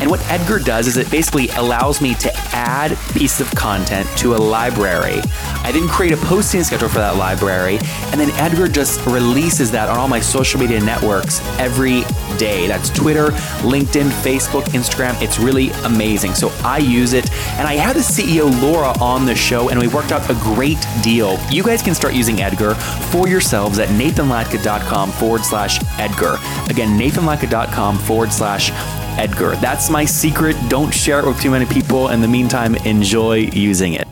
And 0.00 0.10
what 0.10 0.20
Edgar 0.30 0.58
does 0.58 0.86
is 0.86 0.96
it 0.96 1.10
basically 1.10 1.48
allows 1.50 2.00
me 2.00 2.14
to 2.16 2.30
add 2.52 2.96
pieces 3.12 3.40
of 3.40 3.54
content 3.54 4.08
to 4.18 4.34
a 4.34 4.36
library. 4.36 5.20
I 5.62 5.72
then 5.72 5.88
create 5.88 6.12
a 6.12 6.16
posting 6.16 6.62
schedule 6.62 6.88
for 6.88 6.98
that 6.98 7.16
library, 7.16 7.78
and 8.12 8.20
then 8.20 8.30
Edgar 8.32 8.68
just 8.68 9.04
releases 9.06 9.70
that 9.72 9.88
on 9.88 9.98
all 9.98 10.08
my 10.08 10.20
social 10.20 10.60
media 10.60 10.80
networks 10.80 11.40
every 11.58 12.02
day. 12.38 12.66
That's 12.66 12.90
Twitter, 12.90 13.28
LinkedIn, 13.62 14.10
Facebook, 14.22 14.64
Instagram. 14.66 15.20
It's 15.22 15.38
really 15.38 15.70
amazing. 15.84 16.34
So 16.34 16.52
I 16.62 16.78
use 16.78 17.12
it, 17.12 17.30
and 17.58 17.66
I 17.66 17.74
had 17.74 17.96
the 17.96 18.00
CEO 18.00 18.50
Laura 18.62 18.92
on 19.00 19.24
the 19.24 19.34
show, 19.34 19.70
and 19.70 19.80
we 19.80 19.88
worked 19.88 20.12
out 20.12 20.28
a 20.30 20.34
great 20.34 20.84
deal. 21.02 21.38
You 21.50 21.62
guys 21.62 21.82
can 21.82 21.94
start 21.94 22.14
using 22.14 22.40
Edgar 22.40 22.74
for 23.10 23.28
yourselves 23.28 23.78
at 23.78 23.88
nathanlatka.com 23.88 25.10
forward 25.12 25.44
slash 25.44 25.80
Edgar. 25.98 26.36
Again, 26.68 26.98
nathanlatka.com 26.98 27.98
forward 27.98 28.32
slash 28.32 28.70
Edgar. 29.18 29.56
That's 29.56 29.90
my 29.90 30.04
secret. 30.04 30.56
Don't 30.68 30.92
share 30.92 31.20
it 31.20 31.26
with 31.26 31.40
too 31.40 31.50
many 31.50 31.66
people. 31.66 32.08
In 32.08 32.20
the 32.20 32.28
meantime, 32.28 32.74
enjoy 32.76 33.50
using 33.52 33.94
it. 33.94 34.06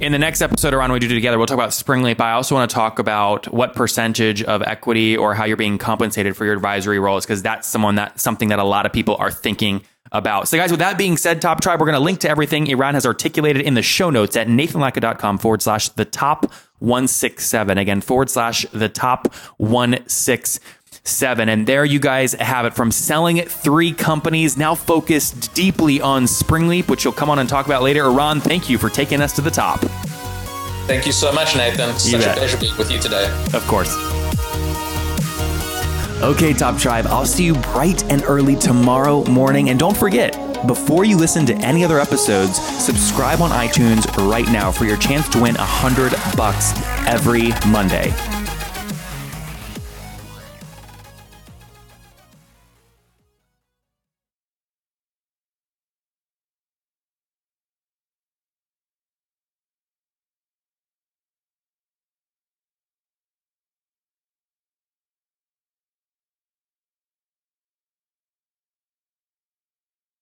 In 0.00 0.12
the 0.12 0.18
next 0.18 0.42
episode 0.42 0.74
around 0.74 0.92
we 0.92 0.98
do 0.98 1.08
together, 1.08 1.38
we'll 1.38 1.46
talk 1.46 1.54
about 1.54 1.70
Springleap. 1.70 2.20
I 2.20 2.32
also 2.32 2.54
want 2.54 2.68
to 2.68 2.74
talk 2.74 2.98
about 2.98 3.52
what 3.52 3.74
percentage 3.74 4.42
of 4.42 4.60
equity 4.62 5.16
or 5.16 5.34
how 5.34 5.44
you're 5.44 5.56
being 5.56 5.78
compensated 5.78 6.36
for 6.36 6.44
your 6.44 6.54
advisory 6.54 6.98
roles, 6.98 7.24
because 7.24 7.42
that's 7.42 7.66
someone 7.66 7.94
that 7.94 8.20
something 8.20 8.48
that 8.48 8.58
a 8.58 8.64
lot 8.64 8.86
of 8.86 8.92
people 8.92 9.16
are 9.16 9.30
thinking 9.30 9.82
about. 10.12 10.48
So, 10.48 10.56
guys, 10.56 10.70
with 10.70 10.80
that 10.80 10.98
being 10.98 11.16
said, 11.16 11.40
Top 11.40 11.60
Tribe, 11.60 11.80
we're 11.80 11.86
going 11.86 11.98
to 11.98 12.04
link 12.04 12.20
to 12.20 12.28
everything 12.28 12.70
Eran 12.70 12.94
has 12.94 13.06
articulated 13.06 13.62
in 13.62 13.74
the 13.74 13.82
show 13.82 14.10
notes 14.10 14.36
at 14.36 14.46
nathanlatka.com 14.46 15.38
forward 15.38 15.62
slash 15.62 15.88
the 15.90 16.04
top 16.04 16.52
167. 16.80 17.78
Again, 17.78 18.00
forward 18.00 18.30
slash 18.30 18.66
the 18.72 18.88
top 18.88 19.32
167. 19.56 20.60
And 21.06 21.66
there 21.66 21.84
you 21.84 22.00
guys 22.00 22.32
have 22.34 22.64
it 22.64 22.74
from 22.74 22.90
selling 22.90 23.42
three 23.42 23.92
companies, 23.92 24.56
now 24.56 24.74
focused 24.74 25.54
deeply 25.54 26.00
on 26.00 26.24
Springleap, 26.24 26.88
which 26.88 27.04
you'll 27.04 27.12
come 27.12 27.28
on 27.28 27.38
and 27.38 27.48
talk 27.48 27.66
about 27.66 27.82
later. 27.82 28.04
Eran, 28.04 28.40
thank 28.40 28.70
you 28.70 28.78
for 28.78 28.88
taking 28.88 29.20
us 29.20 29.32
to 29.34 29.42
the 29.42 29.50
top. 29.50 29.80
Thank 30.86 31.06
you 31.06 31.12
so 31.12 31.32
much, 31.32 31.56
Nathan. 31.56 31.96
Such 31.98 32.24
a 32.24 32.32
pleasure 32.32 32.56
being 32.56 32.76
with 32.78 32.90
you 32.90 32.98
today. 32.98 33.26
Of 33.52 33.64
course. 33.66 33.94
Okay, 36.22 36.54
Top 36.54 36.78
Tribe, 36.78 37.06
I'll 37.08 37.26
see 37.26 37.44
you 37.44 37.54
bright 37.54 38.02
and 38.10 38.22
early 38.24 38.56
tomorrow 38.56 39.24
morning. 39.24 39.68
And 39.68 39.78
don't 39.78 39.96
forget, 39.96 40.32
before 40.66 41.04
you 41.04 41.18
listen 41.18 41.44
to 41.46 41.54
any 41.56 41.84
other 41.84 42.00
episodes, 42.00 42.56
subscribe 42.82 43.42
on 43.42 43.50
iTunes 43.50 44.06
right 44.30 44.50
now 44.50 44.72
for 44.72 44.86
your 44.86 44.96
chance 44.96 45.28
to 45.30 45.42
win 45.42 45.54
a 45.56 45.64
hundred 45.64 46.12
bucks 46.36 46.72
every 47.06 47.50
Monday. 47.70 48.10